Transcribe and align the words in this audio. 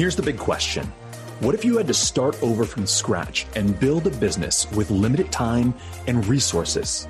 Here's 0.00 0.16
the 0.16 0.22
big 0.22 0.38
question 0.38 0.86
What 1.40 1.54
if 1.54 1.62
you 1.62 1.76
had 1.76 1.86
to 1.88 1.92
start 1.92 2.42
over 2.42 2.64
from 2.64 2.86
scratch 2.86 3.44
and 3.54 3.78
build 3.78 4.06
a 4.06 4.10
business 4.10 4.66
with 4.70 4.90
limited 4.90 5.30
time 5.30 5.74
and 6.06 6.26
resources? 6.26 7.06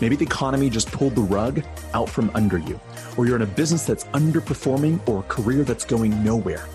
Maybe 0.00 0.16
the 0.16 0.24
economy 0.24 0.70
just 0.70 0.90
pulled 0.90 1.16
the 1.16 1.20
rug 1.20 1.62
out 1.92 2.08
from 2.08 2.30
under 2.32 2.56
you, 2.56 2.80
or 3.18 3.26
you're 3.26 3.36
in 3.36 3.42
a 3.42 3.56
business 3.60 3.84
that's 3.84 4.04
underperforming 4.14 5.06
or 5.06 5.20
a 5.20 5.24
career 5.24 5.64
that's 5.64 5.84
going 5.84 6.24
nowhere. 6.24 6.66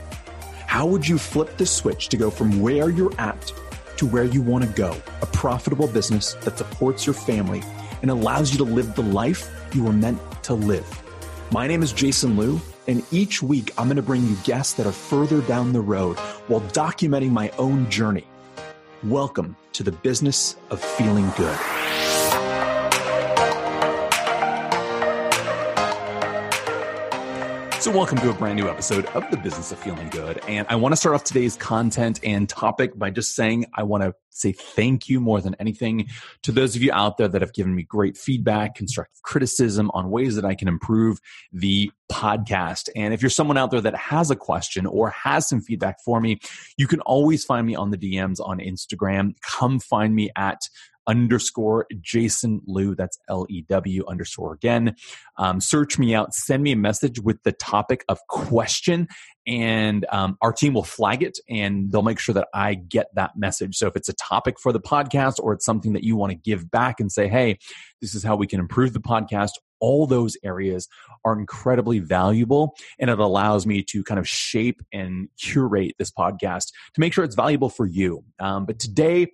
How 0.67 0.85
would 0.85 1.07
you 1.07 1.17
flip 1.17 1.57
the 1.57 1.65
switch 1.65 2.09
to 2.09 2.17
go 2.17 2.29
from 2.29 2.61
where 2.61 2.91
you're 2.91 3.19
at 3.19 3.51
to 3.97 4.05
where 4.05 4.25
you 4.25 4.43
want 4.43 4.65
to 4.65 4.69
go? 4.73 4.95
A 5.23 5.25
profitable 5.25 5.87
business 5.87 6.35
that 6.43 6.59
supports 6.59 7.07
your 7.07 7.15
family 7.15 7.63
and 8.03 8.11
allows 8.11 8.51
you 8.51 8.59
to 8.59 8.71
live 8.71 8.93
the 8.93 9.01
life 9.01 9.49
you 9.73 9.83
were 9.83 9.93
meant 9.93 10.19
to 10.43 10.53
live. 10.53 10.87
My 11.51 11.65
name 11.65 11.81
is 11.81 11.91
Jason 11.91 12.37
Lew, 12.37 12.61
and 12.89 13.05
each 13.11 13.43
week 13.43 13.71
I'm 13.77 13.85
going 13.85 13.97
to 13.97 14.01
bring 14.01 14.27
you 14.27 14.35
guests 14.43 14.73
that 14.73 14.87
are 14.87 14.91
further 14.91 15.41
down 15.41 15.73
the 15.73 15.79
road 15.79 16.17
while 16.47 16.61
documenting 16.61 17.29
my 17.29 17.51
own 17.59 17.87
journey. 17.91 18.25
Welcome 19.03 19.55
to 19.73 19.83
the 19.83 19.91
business 19.91 20.55
of 20.71 20.83
feeling 20.83 21.31
good. 21.37 21.78
So, 27.79 27.91
welcome 27.91 28.17
to 28.17 28.29
a 28.29 28.33
brand 28.33 28.59
new 28.59 28.67
episode 28.67 29.05
of 29.15 29.31
The 29.31 29.37
Business 29.37 29.71
of 29.71 29.79
Feeling 29.79 30.09
Good. 30.09 30.41
And 30.49 30.67
I 30.69 30.75
want 30.75 30.91
to 30.91 30.97
start 30.97 31.15
off 31.15 31.23
today's 31.23 31.55
content 31.55 32.19
and 32.25 32.49
topic 32.49 32.99
by 32.99 33.09
just 33.09 33.35
saying 33.35 33.67
I 33.73 33.83
want 33.83 34.03
to 34.03 34.13
say 34.31 34.51
thank 34.51 35.07
you 35.07 35.21
more 35.21 35.39
than 35.39 35.55
anything 35.61 36.07
to 36.43 36.51
those 36.51 36.75
of 36.75 36.81
you 36.83 36.91
out 36.91 37.15
there 37.17 37.29
that 37.29 37.39
have 37.41 37.53
given 37.53 37.73
me 37.73 37.83
great 37.83 38.17
feedback, 38.17 38.75
constructive 38.75 39.21
criticism 39.21 39.91
on 39.93 40.09
ways 40.09 40.35
that 40.35 40.43
I 40.43 40.55
can 40.55 40.67
improve 40.67 41.19
the 41.53 41.89
podcast. 42.11 42.89
And 42.97 43.13
if 43.13 43.21
you're 43.21 43.29
someone 43.29 43.57
out 43.57 43.71
there 43.71 43.79
that 43.79 43.95
has 43.95 44.29
a 44.29 44.35
question 44.35 44.85
or 44.85 45.11
has 45.11 45.47
some 45.47 45.61
feedback 45.61 46.03
for 46.03 46.19
me, 46.19 46.41
you 46.75 46.85
can 46.85 46.99
always 47.01 47.45
find 47.45 47.65
me 47.65 47.75
on 47.75 47.91
the 47.91 47.97
DMs 47.97 48.41
on 48.45 48.59
Instagram. 48.59 49.35
Come 49.41 49.79
find 49.79 50.13
me 50.13 50.31
at 50.35 50.59
underscore 51.09 51.87
Jason 51.99 52.61
Lew. 52.67 52.93
That's 52.93 53.17
L 53.27 53.47
E 53.49 53.63
W 53.67 54.03
underscore 54.07 54.53
again. 54.53 54.95
Um, 55.37 55.59
search 55.59 55.97
me 55.97 56.13
out. 56.13 56.35
Send 56.35 56.61
me 56.61 56.71
a 56.71 56.77
message 56.77 57.19
with 57.19 57.41
the 57.43 57.51
topic 57.53 58.05
of 58.07 58.19
question, 58.27 59.07
and 59.47 60.05
um, 60.11 60.37
our 60.43 60.53
team 60.53 60.75
will 60.75 60.83
flag 60.83 61.23
it 61.23 61.39
and 61.49 61.91
they'll 61.91 62.03
make 62.03 62.19
sure 62.19 62.33
that 62.35 62.47
I 62.53 62.75
get 62.75 63.07
that 63.15 63.31
message. 63.35 63.75
So 63.77 63.87
if 63.87 63.95
it's 63.95 64.09
a 64.09 64.13
topic 64.13 64.59
for 64.59 64.71
the 64.71 64.79
podcast 64.79 65.39
or 65.39 65.53
it's 65.53 65.65
something 65.65 65.93
that 65.93 66.03
you 66.03 66.15
want 66.15 66.31
to 66.31 66.37
give 66.37 66.69
back 66.69 66.99
and 66.99 67.11
say, 67.11 67.27
hey, 67.27 67.57
this 67.99 68.13
is 68.13 68.23
how 68.23 68.35
we 68.35 68.45
can 68.45 68.59
improve 68.59 68.93
the 68.93 68.99
podcast. 68.99 69.53
All 69.79 70.05
those 70.05 70.37
areas 70.43 70.87
are 71.25 71.39
incredibly 71.39 71.97
valuable 71.97 72.75
and 72.99 73.09
it 73.09 73.17
allows 73.17 73.65
me 73.65 73.81
to 73.83 74.03
kind 74.03 74.19
of 74.19 74.27
shape 74.27 74.81
and 74.93 75.29
curate 75.41 75.95
this 75.97 76.11
podcast 76.11 76.65
to 76.93 76.99
make 76.99 77.13
sure 77.13 77.23
it's 77.23 77.35
valuable 77.35 77.69
for 77.69 77.87
you. 77.87 78.23
Um, 78.39 78.67
but 78.67 78.77
today, 78.77 79.31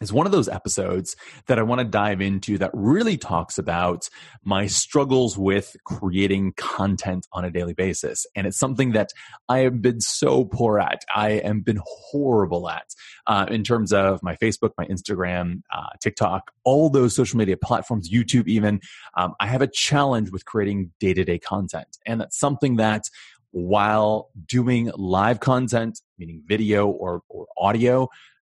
is 0.00 0.12
one 0.12 0.26
of 0.26 0.32
those 0.32 0.48
episodes 0.48 1.16
that 1.46 1.58
I 1.58 1.62
want 1.62 1.78
to 1.78 1.84
dive 1.84 2.20
into 2.20 2.58
that 2.58 2.70
really 2.74 3.16
talks 3.16 3.56
about 3.56 4.08
my 4.44 4.66
struggles 4.66 5.38
with 5.38 5.74
creating 5.84 6.52
content 6.56 7.26
on 7.32 7.44
a 7.44 7.50
daily 7.50 7.72
basis. 7.72 8.26
And 8.34 8.46
it's 8.46 8.58
something 8.58 8.92
that 8.92 9.12
I 9.48 9.60
have 9.60 9.80
been 9.80 10.00
so 10.00 10.44
poor 10.44 10.78
at. 10.78 11.04
I 11.14 11.40
have 11.44 11.64
been 11.64 11.80
horrible 11.86 12.68
at 12.68 12.94
uh, 13.26 13.46
in 13.48 13.64
terms 13.64 13.92
of 13.92 14.22
my 14.22 14.36
Facebook, 14.36 14.72
my 14.76 14.84
Instagram, 14.86 15.62
uh, 15.74 15.88
TikTok, 16.00 16.52
all 16.64 16.90
those 16.90 17.16
social 17.16 17.38
media 17.38 17.56
platforms, 17.56 18.10
YouTube 18.10 18.48
even. 18.48 18.80
Um, 19.16 19.34
I 19.40 19.46
have 19.46 19.62
a 19.62 19.66
challenge 19.66 20.30
with 20.30 20.44
creating 20.44 20.92
day 21.00 21.14
to 21.14 21.24
day 21.24 21.38
content. 21.38 21.96
And 22.04 22.20
that's 22.20 22.38
something 22.38 22.76
that 22.76 23.08
while 23.52 24.28
doing 24.44 24.90
live 24.96 25.40
content, 25.40 26.02
meaning 26.18 26.42
video 26.46 26.88
or, 26.88 27.22
or 27.30 27.46
audio, 27.56 28.10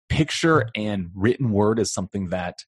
picture 0.08 0.68
and 0.74 1.10
written 1.14 1.50
word 1.50 1.78
is 1.78 1.92
something 1.92 2.28
that 2.28 2.58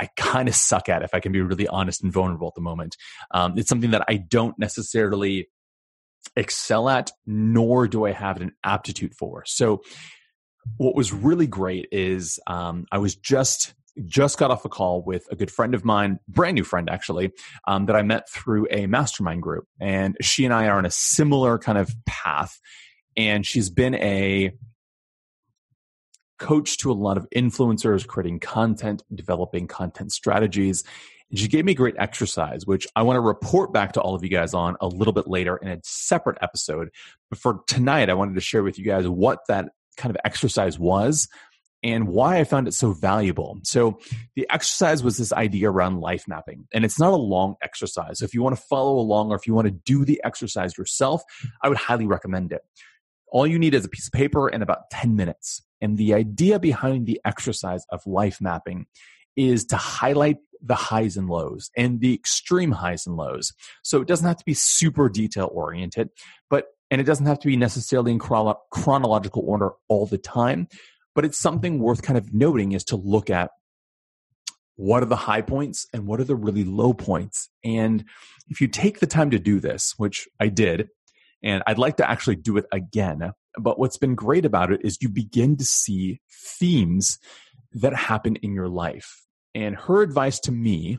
I 0.00 0.08
kind 0.16 0.48
of 0.48 0.54
suck 0.54 0.88
at, 0.88 1.02
if 1.02 1.14
I 1.14 1.20
can 1.20 1.32
be 1.32 1.40
really 1.40 1.68
honest 1.68 2.02
and 2.02 2.12
vulnerable 2.12 2.48
at 2.48 2.54
the 2.54 2.60
moment. 2.60 2.96
Um, 3.30 3.56
it's 3.56 3.68
something 3.68 3.92
that 3.92 4.04
I 4.08 4.16
don't 4.16 4.58
necessarily 4.58 5.48
excel 6.36 6.88
at, 6.88 7.10
nor 7.26 7.86
do 7.86 8.04
I 8.06 8.12
have 8.12 8.40
an 8.40 8.52
aptitude 8.64 9.14
for. 9.14 9.44
So, 9.46 9.82
what 10.76 10.94
was 10.94 11.12
really 11.12 11.46
great 11.46 11.88
is 11.90 12.38
um, 12.46 12.86
I 12.92 12.98
was 12.98 13.16
just 13.16 13.74
just 14.06 14.38
got 14.38 14.50
off 14.50 14.64
a 14.64 14.68
call 14.68 15.02
with 15.02 15.26
a 15.30 15.36
good 15.36 15.50
friend 15.50 15.74
of 15.74 15.84
mine, 15.84 16.18
brand 16.26 16.54
new 16.54 16.64
friend 16.64 16.88
actually, 16.88 17.30
um, 17.66 17.86
that 17.86 17.96
I 17.96 18.02
met 18.02 18.28
through 18.30 18.66
a 18.70 18.86
mastermind 18.86 19.42
group, 19.42 19.66
and 19.80 20.16
she 20.20 20.44
and 20.44 20.54
I 20.54 20.66
are 20.66 20.78
on 20.78 20.86
a 20.86 20.90
similar 20.90 21.58
kind 21.58 21.78
of 21.78 21.94
path. 22.06 22.58
And 23.16 23.44
she's 23.44 23.68
been 23.68 23.94
a 23.96 24.52
coach 26.42 26.76
to 26.78 26.90
a 26.90 26.92
lot 26.92 27.16
of 27.16 27.26
influencers 27.34 28.04
creating 28.04 28.40
content, 28.40 29.02
developing 29.14 29.68
content 29.68 30.12
strategies. 30.12 30.82
And 31.30 31.38
she 31.38 31.46
gave 31.46 31.64
me 31.64 31.72
a 31.72 31.76
great 31.76 31.94
exercise, 31.98 32.66
which 32.66 32.86
I 32.96 33.02
want 33.02 33.16
to 33.16 33.20
report 33.20 33.72
back 33.72 33.92
to 33.92 34.00
all 34.00 34.16
of 34.16 34.24
you 34.24 34.28
guys 34.28 34.52
on 34.52 34.76
a 34.80 34.88
little 34.88 35.12
bit 35.12 35.28
later 35.28 35.56
in 35.56 35.68
a 35.68 35.78
separate 35.84 36.38
episode. 36.42 36.90
But 37.30 37.38
for 37.38 37.60
tonight, 37.68 38.10
I 38.10 38.14
wanted 38.14 38.34
to 38.34 38.40
share 38.40 38.64
with 38.64 38.76
you 38.76 38.84
guys 38.84 39.08
what 39.08 39.38
that 39.46 39.70
kind 39.96 40.14
of 40.14 40.20
exercise 40.24 40.80
was 40.80 41.28
and 41.84 42.08
why 42.08 42.38
I 42.38 42.44
found 42.44 42.66
it 42.66 42.74
so 42.74 42.92
valuable. 42.92 43.60
So, 43.62 43.98
the 44.34 44.46
exercise 44.50 45.02
was 45.02 45.18
this 45.18 45.32
idea 45.32 45.70
around 45.70 46.00
life 46.00 46.26
mapping, 46.26 46.66
and 46.72 46.84
it's 46.84 46.98
not 46.98 47.12
a 47.12 47.16
long 47.16 47.54
exercise. 47.62 48.18
So 48.18 48.24
if 48.24 48.34
you 48.34 48.42
want 48.42 48.56
to 48.56 48.62
follow 48.62 48.98
along 48.98 49.30
or 49.30 49.36
if 49.36 49.46
you 49.46 49.54
want 49.54 49.66
to 49.66 49.72
do 49.72 50.04
the 50.04 50.20
exercise 50.24 50.76
yourself, 50.76 51.22
I 51.62 51.68
would 51.68 51.78
highly 51.78 52.06
recommend 52.06 52.52
it. 52.52 52.62
All 53.32 53.46
you 53.46 53.58
need 53.58 53.74
is 53.74 53.84
a 53.84 53.88
piece 53.88 54.06
of 54.06 54.12
paper 54.12 54.48
and 54.48 54.62
about 54.62 54.90
10 54.90 55.16
minutes. 55.16 55.62
And 55.82 55.98
the 55.98 56.14
idea 56.14 56.58
behind 56.58 57.06
the 57.06 57.20
exercise 57.24 57.84
of 57.90 58.00
life 58.06 58.40
mapping 58.40 58.86
is 59.36 59.64
to 59.66 59.76
highlight 59.76 60.36
the 60.64 60.74
highs 60.74 61.16
and 61.16 61.28
lows 61.28 61.70
and 61.76 62.00
the 62.00 62.14
extreme 62.14 62.70
highs 62.70 63.06
and 63.06 63.16
lows. 63.16 63.52
So 63.82 64.00
it 64.00 64.08
doesn't 64.08 64.26
have 64.26 64.36
to 64.36 64.44
be 64.44 64.54
super 64.54 65.08
detail 65.08 65.50
oriented, 65.52 66.10
but 66.48 66.66
and 66.90 67.00
it 67.00 67.04
doesn't 67.04 67.26
have 67.26 67.40
to 67.40 67.48
be 67.48 67.56
necessarily 67.56 68.12
in 68.12 68.18
chrono- 68.18 68.60
chronological 68.70 69.42
order 69.46 69.72
all 69.88 70.06
the 70.06 70.18
time, 70.18 70.68
but 71.14 71.24
it's 71.24 71.38
something 71.38 71.78
worth 71.78 72.02
kind 72.02 72.18
of 72.18 72.32
noting 72.32 72.72
is 72.72 72.84
to 72.84 72.96
look 72.96 73.28
at 73.30 73.50
what 74.76 75.02
are 75.02 75.06
the 75.06 75.16
high 75.16 75.42
points 75.42 75.86
and 75.92 76.06
what 76.06 76.20
are 76.20 76.24
the 76.24 76.36
really 76.36 76.64
low 76.64 76.92
points. 76.92 77.48
And 77.64 78.04
if 78.48 78.60
you 78.60 78.68
take 78.68 79.00
the 79.00 79.06
time 79.06 79.30
to 79.30 79.38
do 79.38 79.58
this, 79.58 79.94
which 79.96 80.28
I 80.38 80.48
did, 80.48 80.88
and 81.42 81.62
I'd 81.66 81.78
like 81.78 81.96
to 81.96 82.08
actually 82.08 82.36
do 82.36 82.56
it 82.56 82.66
again. 82.72 83.32
But 83.58 83.78
what's 83.78 83.98
been 83.98 84.14
great 84.14 84.44
about 84.44 84.72
it 84.72 84.80
is 84.84 84.98
you 85.00 85.08
begin 85.08 85.56
to 85.56 85.64
see 85.64 86.20
themes 86.30 87.18
that 87.72 87.94
happen 87.94 88.36
in 88.36 88.54
your 88.54 88.68
life. 88.68 89.22
And 89.54 89.76
her 89.76 90.02
advice 90.02 90.38
to 90.40 90.52
me 90.52 90.98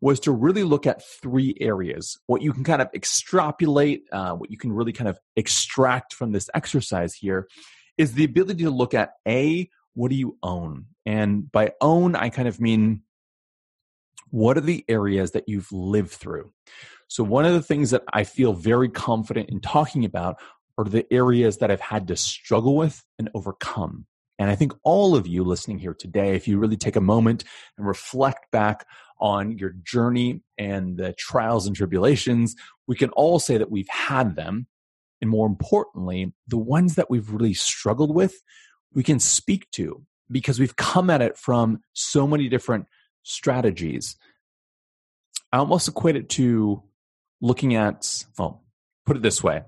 was 0.00 0.18
to 0.20 0.32
really 0.32 0.64
look 0.64 0.86
at 0.86 1.04
three 1.22 1.54
areas. 1.60 2.18
What 2.26 2.42
you 2.42 2.52
can 2.52 2.64
kind 2.64 2.82
of 2.82 2.88
extrapolate, 2.92 4.02
uh, 4.10 4.32
what 4.32 4.50
you 4.50 4.58
can 4.58 4.72
really 4.72 4.92
kind 4.92 5.08
of 5.08 5.18
extract 5.36 6.12
from 6.12 6.32
this 6.32 6.50
exercise 6.54 7.14
here 7.14 7.46
is 7.96 8.14
the 8.14 8.24
ability 8.24 8.64
to 8.64 8.70
look 8.70 8.94
at 8.94 9.12
A, 9.28 9.70
what 9.94 10.10
do 10.10 10.16
you 10.16 10.38
own? 10.42 10.86
And 11.06 11.50
by 11.50 11.72
own, 11.80 12.16
I 12.16 12.30
kind 12.30 12.48
of 12.48 12.60
mean 12.60 13.02
what 14.30 14.56
are 14.56 14.62
the 14.62 14.84
areas 14.88 15.32
that 15.32 15.48
you've 15.48 15.70
lived 15.70 16.10
through? 16.10 16.50
So, 17.06 17.22
one 17.22 17.44
of 17.44 17.52
the 17.52 17.62
things 17.62 17.90
that 17.90 18.02
I 18.12 18.24
feel 18.24 18.54
very 18.54 18.88
confident 18.88 19.50
in 19.50 19.60
talking 19.60 20.04
about 20.04 20.36
are 20.78 20.84
the 20.84 21.10
areas 21.12 21.58
that 21.58 21.70
I've 21.70 21.80
had 21.80 22.08
to 22.08 22.16
struggle 22.16 22.76
with 22.76 23.04
and 23.18 23.30
overcome. 23.34 24.06
And 24.38 24.50
I 24.50 24.54
think 24.54 24.72
all 24.82 25.14
of 25.14 25.26
you 25.26 25.44
listening 25.44 25.78
here 25.78 25.94
today, 25.94 26.34
if 26.34 26.48
you 26.48 26.58
really 26.58 26.76
take 26.76 26.96
a 26.96 27.00
moment 27.00 27.44
and 27.76 27.86
reflect 27.86 28.50
back 28.50 28.86
on 29.20 29.56
your 29.56 29.70
journey 29.70 30.42
and 30.58 30.96
the 30.96 31.12
trials 31.12 31.66
and 31.66 31.76
tribulations, 31.76 32.56
we 32.88 32.96
can 32.96 33.10
all 33.10 33.38
say 33.38 33.58
that 33.58 33.70
we've 33.70 33.88
had 33.88 34.34
them. 34.34 34.66
And 35.20 35.30
more 35.30 35.46
importantly, 35.46 36.32
the 36.48 36.58
ones 36.58 36.96
that 36.96 37.08
we've 37.08 37.30
really 37.30 37.54
struggled 37.54 38.14
with, 38.14 38.34
we 38.92 39.04
can 39.04 39.20
speak 39.20 39.70
to 39.72 40.04
because 40.30 40.58
we've 40.58 40.74
come 40.74 41.10
at 41.10 41.22
it 41.22 41.38
from 41.38 41.80
so 41.92 42.26
many 42.26 42.48
different 42.48 42.86
strategies. 43.22 44.16
I 45.52 45.58
almost 45.58 45.86
equate 45.86 46.16
it 46.16 46.30
to 46.30 46.82
looking 47.40 47.76
at, 47.76 48.24
well, 48.38 48.64
put 49.06 49.16
it 49.16 49.22
this 49.22 49.42
way 49.42 49.62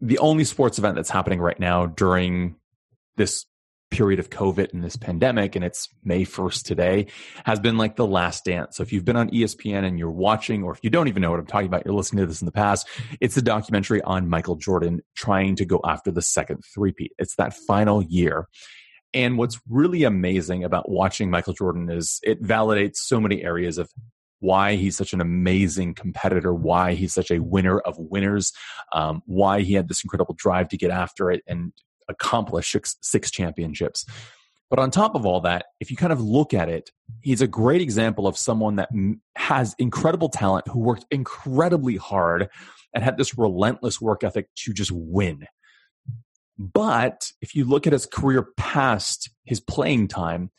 the 0.00 0.18
only 0.18 0.44
sports 0.44 0.78
event 0.78 0.96
that's 0.96 1.10
happening 1.10 1.40
right 1.40 1.58
now 1.58 1.86
during 1.86 2.56
this 3.16 3.46
period 3.90 4.20
of 4.20 4.30
COVID 4.30 4.72
and 4.72 4.84
this 4.84 4.96
pandemic, 4.96 5.56
and 5.56 5.64
it's 5.64 5.88
May 6.04 6.24
1st 6.24 6.62
today, 6.62 7.06
has 7.44 7.58
been 7.58 7.76
like 7.76 7.96
the 7.96 8.06
last 8.06 8.44
dance. 8.44 8.76
So 8.76 8.82
if 8.82 8.92
you've 8.92 9.04
been 9.04 9.16
on 9.16 9.30
ESPN 9.30 9.84
and 9.84 9.98
you're 9.98 10.10
watching, 10.10 10.62
or 10.62 10.72
if 10.72 10.78
you 10.82 10.90
don't 10.90 11.08
even 11.08 11.22
know 11.22 11.30
what 11.30 11.40
I'm 11.40 11.46
talking 11.46 11.66
about, 11.66 11.84
you're 11.84 11.94
listening 11.94 12.22
to 12.22 12.26
this 12.26 12.40
in 12.40 12.46
the 12.46 12.52
past, 12.52 12.88
it's 13.20 13.36
a 13.36 13.42
documentary 13.42 14.00
on 14.02 14.28
Michael 14.28 14.56
Jordan 14.56 15.00
trying 15.16 15.56
to 15.56 15.64
go 15.64 15.80
after 15.84 16.12
the 16.12 16.22
second 16.22 16.62
three-peat. 16.72 17.12
It's 17.18 17.34
that 17.36 17.52
final 17.66 18.02
year. 18.02 18.46
And 19.12 19.36
what's 19.38 19.60
really 19.68 20.04
amazing 20.04 20.62
about 20.62 20.88
watching 20.88 21.30
Michael 21.30 21.54
Jordan 21.54 21.90
is 21.90 22.20
it 22.22 22.40
validates 22.40 22.98
so 22.98 23.20
many 23.20 23.42
areas 23.42 23.76
of 23.76 23.90
why 24.40 24.74
he's 24.74 24.96
such 24.96 25.12
an 25.12 25.20
amazing 25.20 25.94
competitor, 25.94 26.52
why 26.52 26.94
he's 26.94 27.14
such 27.14 27.30
a 27.30 27.38
winner 27.38 27.78
of 27.80 27.96
winners, 27.98 28.52
um, 28.92 29.22
why 29.26 29.60
he 29.60 29.74
had 29.74 29.88
this 29.88 30.02
incredible 30.02 30.34
drive 30.36 30.68
to 30.68 30.76
get 30.76 30.90
after 30.90 31.30
it 31.30 31.42
and 31.46 31.72
accomplish 32.08 32.72
six, 32.72 32.96
six 33.00 33.30
championships. 33.30 34.04
But 34.70 34.78
on 34.78 34.90
top 34.90 35.14
of 35.14 35.26
all 35.26 35.40
that, 35.40 35.66
if 35.80 35.90
you 35.90 35.96
kind 35.96 36.12
of 36.12 36.20
look 36.20 36.54
at 36.54 36.68
it, 36.68 36.90
he's 37.22 37.42
a 37.42 37.48
great 37.48 37.80
example 37.80 38.26
of 38.26 38.38
someone 38.38 38.76
that 38.76 38.88
has 39.36 39.74
incredible 39.78 40.28
talent, 40.28 40.68
who 40.68 40.78
worked 40.78 41.06
incredibly 41.10 41.96
hard 41.96 42.48
and 42.94 43.02
had 43.04 43.16
this 43.16 43.36
relentless 43.36 44.00
work 44.00 44.22
ethic 44.22 44.48
to 44.56 44.72
just 44.72 44.92
win. 44.92 45.46
But 46.56 47.32
if 47.40 47.54
you 47.54 47.64
look 47.64 47.86
at 47.86 47.92
his 47.92 48.06
career 48.06 48.48
past 48.56 49.30
his 49.44 49.60
playing 49.60 50.08
time, 50.08 50.50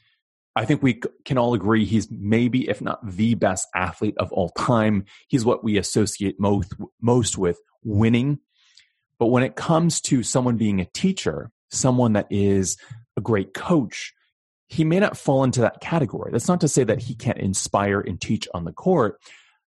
I 0.55 0.65
think 0.65 0.83
we 0.83 1.01
can 1.23 1.37
all 1.37 1.53
agree 1.53 1.85
he's 1.85 2.09
maybe, 2.11 2.67
if 2.69 2.81
not 2.81 2.99
the 3.07 3.35
best 3.35 3.67
athlete 3.73 4.15
of 4.17 4.31
all 4.33 4.49
time. 4.49 5.05
He's 5.27 5.45
what 5.45 5.63
we 5.63 5.77
associate 5.77 6.39
most, 6.39 6.73
most 7.01 7.37
with 7.37 7.59
winning. 7.83 8.39
But 9.17 9.27
when 9.27 9.43
it 9.43 9.55
comes 9.55 10.01
to 10.01 10.23
someone 10.23 10.57
being 10.57 10.81
a 10.81 10.85
teacher, 10.85 11.51
someone 11.69 12.13
that 12.13 12.27
is 12.29 12.77
a 13.15 13.21
great 13.21 13.53
coach, 13.53 14.13
he 14.67 14.83
may 14.83 14.99
not 14.99 15.17
fall 15.17 15.43
into 15.43 15.61
that 15.61 15.79
category. 15.79 16.31
That's 16.31 16.47
not 16.47 16.61
to 16.61 16.67
say 16.67 16.83
that 16.83 17.01
he 17.01 17.15
can't 17.15 17.37
inspire 17.37 18.01
and 18.01 18.19
teach 18.19 18.47
on 18.53 18.65
the 18.65 18.73
court, 18.73 19.21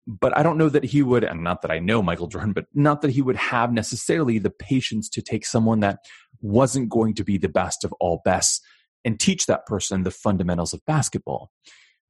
but 0.07 0.37
I 0.37 0.43
don't 0.43 0.59
know 0.59 0.69
that 0.69 0.85
he 0.85 1.03
would, 1.03 1.25
and 1.25 1.43
not 1.43 1.63
that 1.63 1.71
I 1.71 1.79
know 1.79 2.03
Michael 2.03 2.29
Jordan, 2.29 2.53
but 2.53 2.67
not 2.73 3.03
that 3.03 3.11
he 3.11 3.23
would 3.23 3.37
have 3.37 3.73
necessarily 3.73 4.39
the 4.39 4.51
patience 4.51 5.09
to 5.11 5.23
take 5.23 5.45
someone 5.45 5.81
that 5.81 6.01
wasn't 6.41 6.89
going 6.89 7.15
to 7.15 7.25
be 7.25 7.37
the 7.37 7.49
best 7.49 7.85
of 7.85 7.93
all 7.95 8.23
best 8.25 8.65
and 9.05 9.19
teach 9.19 9.47
that 9.47 9.67
person 9.67 10.03
the 10.03 10.11
fundamentals 10.11 10.73
of 10.73 10.85
basketball. 10.87 11.51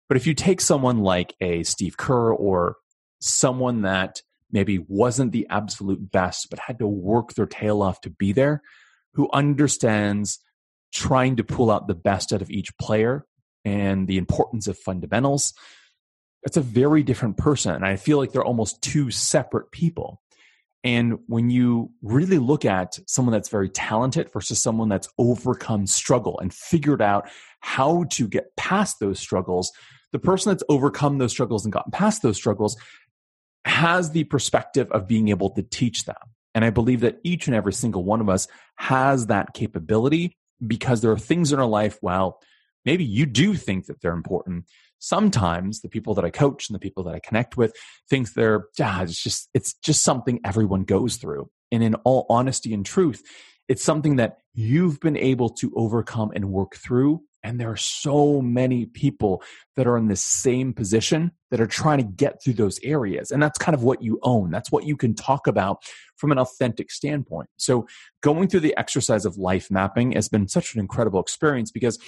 But 0.09 0.17
if 0.17 0.27
you 0.27 0.35
take 0.35 0.61
someone 0.61 0.99
like 0.99 1.35
a 1.41 1.63
Steve 1.63 1.97
Kerr 1.97 2.33
or 2.33 2.77
someone 3.21 3.83
that 3.83 4.23
maybe 4.51 4.79
wasn't 4.79 5.33
the 5.33 5.47
absolute 5.51 6.11
best, 6.11 6.49
but 6.51 6.59
had 6.59 6.79
to 6.79 6.87
work 6.87 7.35
their 7.35 7.47
tail 7.47 7.83
off 7.83 8.01
to 8.03 8.11
be 8.11 8.33
there, 8.33 8.63
who 9.15 9.29
understands 9.33 10.39
trying 10.93 11.37
to 11.37 11.45
pull 11.45 11.71
out 11.71 11.87
the 11.87 11.95
best 11.95 12.33
out 12.33 12.41
of 12.41 12.51
each 12.51 12.77
player 12.79 13.27
and 13.65 14.09
the 14.09 14.17
importance 14.17 14.67
of 14.67 14.79
fundamentals, 14.79 15.53
it's 16.45 16.57
a 16.57 16.63
very 16.63 17.03
different 17.03 17.37
person. 17.37 17.75
And 17.75 17.85
I 17.85 17.97
feel 17.97 18.17
like 18.17 18.33
they're 18.33 18.45
almost 18.45 18.81
two 18.81 19.11
separate 19.11 19.71
people. 19.71 20.23
And 20.85 21.19
when 21.27 21.51
you 21.51 21.91
really 22.03 22.39
look 22.39 22.65
at 22.65 22.99
someone 23.07 23.33
that's 23.33 23.49
very 23.49 23.69
talented 23.69 24.33
versus 24.33 24.63
someone 24.63 24.89
that's 24.89 25.09
overcome 25.19 25.87
struggle 25.87 26.39
and 26.39 26.55
figured 26.55 27.03
out 27.03 27.29
how 27.61 28.05
to 28.11 28.29
get 28.29 28.55
past 28.57 29.01
those 29.01 29.19
struggles, 29.19 29.73
the 30.13 30.19
person 30.19 30.51
that's 30.51 30.63
overcome 30.69 31.19
those 31.19 31.33
struggles 31.33 31.65
and 31.65 31.73
gotten 31.73 31.91
past 31.91 32.23
those 32.23 32.37
struggles 32.37 32.77
has 33.65 34.13
the 34.13 34.25
perspective 34.25 34.91
of 34.93 35.09
being 35.09 35.29
able 35.29 35.51
to 35.51 35.63
teach 35.63 36.05
them. 36.05 36.17
And 36.55 36.65
I 36.65 36.71
believe 36.71 37.01
that 37.01 37.19
each 37.25 37.47
and 37.47 37.55
every 37.55 37.73
single 37.73 38.05
one 38.05 38.21
of 38.21 38.29
us 38.29 38.49
has 38.77 39.27
that 39.27 39.55
capability 39.55 40.37
because 40.65 41.01
there 41.01 41.13
are 41.13 41.19
things 41.19 41.53
in 41.53 41.59
our 41.59 41.67
life, 41.67 41.99
well, 42.03 42.41
maybe 42.85 43.05
you 43.05 43.27
do 43.27 43.55
think 43.55 43.87
that 43.87 44.01
they're 44.01 44.13
important, 44.13 44.65
sometimes 44.99 45.81
the 45.81 45.89
people 45.89 46.15
that 46.15 46.25
I 46.25 46.31
coach 46.31 46.69
and 46.69 46.75
the 46.75 46.81
people 46.81 47.03
that 47.05 47.15
I 47.15 47.21
connect 47.21 47.57
with 47.57 47.75
think 48.09 48.33
they're, 48.33 48.67
yeah, 48.79 49.03
it's 49.03 49.23
just, 49.23 49.49
it's 49.55 49.75
just 49.75 50.03
something 50.03 50.41
everyone 50.45 50.85
goes 50.85 51.17
through. 51.17 51.51
And 51.71 51.83
in 51.83 51.95
all 51.97 52.27
honesty 52.29 52.73
and 52.73 52.85
truth, 52.85 53.23
it's 53.69 53.85
something 53.85 54.17
that 54.17 54.39
you've 54.55 54.99
been 55.01 55.17
able 55.17 55.51
to 55.51 55.73
overcome 55.77 56.33
and 56.35 56.51
work 56.51 56.77
through. 56.77 57.23
And 57.45 57.61
there 57.61 57.71
are 57.71 57.77
so 57.77 58.43
many 58.43 58.87
people 58.87 59.43
that 59.77 59.87
are 59.87 59.97
in 59.97 60.09
the 60.09 60.17
same 60.17 60.73
position 60.73 61.31
that 61.51 61.61
are 61.61 61.67
trying 61.67 61.99
to 61.99 62.05
get 62.05 62.43
through 62.43 62.55
those 62.55 62.81
areas. 62.83 63.31
And 63.31 63.41
that's 63.43 63.59
kind 63.59 63.75
of 63.75 63.85
what 63.85 64.03
you 64.03 64.19
own. 64.23 64.51
That's 64.51 64.73
what 64.73 64.85
you 64.85 64.97
can 64.97 65.15
talk 65.15 65.47
about 65.47 65.83
from 66.17 66.33
an 66.33 66.39
authentic 66.39 66.91
standpoint. 66.91 67.49
So 67.57 67.87
going 68.23 68.49
through 68.49 68.61
the 68.61 68.77
exercise 68.77 69.25
of 69.25 69.37
life 69.37 69.71
mapping 69.71 70.13
has 70.13 70.29
been 70.29 70.49
such 70.49 70.75
an 70.75 70.81
incredible 70.81 71.21
experience 71.21 71.71
because 71.71 71.99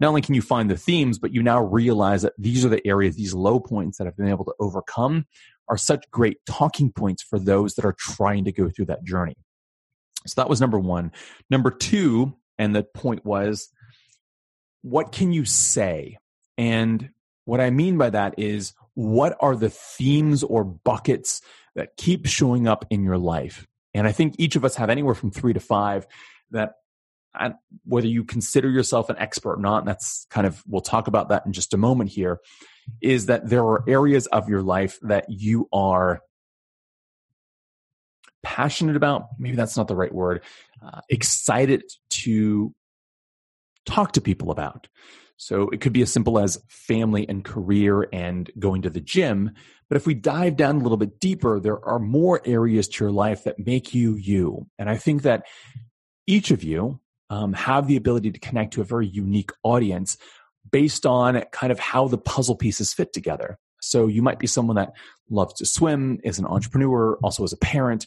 not 0.00 0.08
only 0.08 0.20
can 0.20 0.34
you 0.34 0.42
find 0.42 0.70
the 0.70 0.76
themes, 0.76 1.18
but 1.18 1.32
you 1.32 1.42
now 1.42 1.62
realize 1.62 2.22
that 2.22 2.34
these 2.38 2.64
are 2.64 2.68
the 2.68 2.86
areas, 2.86 3.16
these 3.16 3.34
low 3.34 3.60
points 3.60 3.98
that 3.98 4.06
I've 4.06 4.16
been 4.16 4.28
able 4.28 4.44
to 4.46 4.54
overcome 4.58 5.26
are 5.68 5.76
such 5.76 6.10
great 6.10 6.38
talking 6.46 6.92
points 6.92 7.22
for 7.22 7.38
those 7.38 7.74
that 7.74 7.84
are 7.84 7.94
trying 7.98 8.44
to 8.44 8.52
go 8.52 8.68
through 8.68 8.86
that 8.86 9.04
journey. 9.04 9.36
So 10.26 10.40
that 10.40 10.48
was 10.48 10.60
number 10.60 10.78
one. 10.78 11.12
Number 11.50 11.70
two, 11.70 12.36
and 12.58 12.74
the 12.74 12.82
point 12.82 13.24
was, 13.24 13.68
what 14.82 15.12
can 15.12 15.32
you 15.32 15.44
say? 15.44 16.18
And 16.58 17.10
what 17.44 17.60
I 17.60 17.70
mean 17.70 17.98
by 17.98 18.10
that 18.10 18.34
is, 18.38 18.74
what 18.94 19.36
are 19.40 19.56
the 19.56 19.70
themes 19.70 20.42
or 20.42 20.64
buckets 20.64 21.40
that 21.74 21.96
keep 21.96 22.26
showing 22.26 22.68
up 22.68 22.84
in 22.90 23.02
your 23.02 23.18
life? 23.18 23.66
And 23.92 24.06
I 24.06 24.12
think 24.12 24.34
each 24.38 24.56
of 24.56 24.64
us 24.64 24.76
have 24.76 24.90
anywhere 24.90 25.14
from 25.14 25.30
three 25.30 25.52
to 25.52 25.60
five 25.60 26.06
that 26.50 26.74
whether 27.84 28.06
you 28.06 28.24
consider 28.24 28.70
yourself 28.70 29.10
an 29.10 29.16
expert 29.18 29.54
or 29.58 29.60
not, 29.60 29.78
and 29.78 29.88
that's 29.88 30.26
kind 30.30 30.46
of, 30.46 30.62
we'll 30.66 30.80
talk 30.80 31.08
about 31.08 31.28
that 31.28 31.44
in 31.46 31.52
just 31.52 31.74
a 31.74 31.76
moment 31.76 32.10
here, 32.10 32.40
is 33.00 33.26
that 33.26 33.48
there 33.48 33.64
are 33.64 33.84
areas 33.88 34.26
of 34.26 34.48
your 34.48 34.62
life 34.62 34.98
that 35.02 35.26
you 35.28 35.68
are 35.72 36.20
passionate 38.42 38.96
about. 38.96 39.26
Maybe 39.38 39.56
that's 39.56 39.76
not 39.76 39.88
the 39.88 39.96
right 39.96 40.14
word. 40.14 40.42
Uh, 40.84 41.00
excited 41.08 41.82
to 42.10 42.74
talk 43.86 44.12
to 44.12 44.20
people 44.20 44.50
about. 44.50 44.86
So 45.36 45.68
it 45.70 45.80
could 45.80 45.92
be 45.92 46.02
as 46.02 46.12
simple 46.12 46.38
as 46.38 46.62
family 46.68 47.28
and 47.28 47.44
career 47.44 48.06
and 48.12 48.50
going 48.58 48.82
to 48.82 48.90
the 48.90 49.00
gym. 49.00 49.50
But 49.88 49.96
if 49.96 50.06
we 50.06 50.14
dive 50.14 50.56
down 50.56 50.76
a 50.76 50.80
little 50.80 50.96
bit 50.96 51.18
deeper, 51.18 51.58
there 51.58 51.84
are 51.84 51.98
more 51.98 52.40
areas 52.44 52.86
to 52.88 53.04
your 53.04 53.12
life 53.12 53.44
that 53.44 53.58
make 53.58 53.94
you 53.94 54.14
you. 54.14 54.68
And 54.78 54.88
I 54.88 54.96
think 54.96 55.22
that 55.22 55.44
each 56.26 56.50
of 56.50 56.62
you 56.62 57.00
um, 57.30 57.52
have 57.52 57.86
the 57.86 57.96
ability 57.96 58.30
to 58.32 58.40
connect 58.40 58.74
to 58.74 58.80
a 58.80 58.84
very 58.84 59.06
unique 59.06 59.50
audience 59.62 60.16
based 60.70 61.06
on 61.06 61.42
kind 61.52 61.72
of 61.72 61.78
how 61.78 62.08
the 62.08 62.18
puzzle 62.18 62.56
pieces 62.56 62.92
fit 62.92 63.12
together. 63.12 63.58
So 63.80 64.06
you 64.06 64.22
might 64.22 64.38
be 64.38 64.46
someone 64.46 64.76
that 64.76 64.92
loves 65.28 65.54
to 65.54 65.66
swim, 65.66 66.20
is 66.24 66.38
an 66.38 66.46
entrepreneur, 66.46 67.16
also 67.22 67.44
as 67.44 67.52
a 67.52 67.58
parent, 67.58 68.06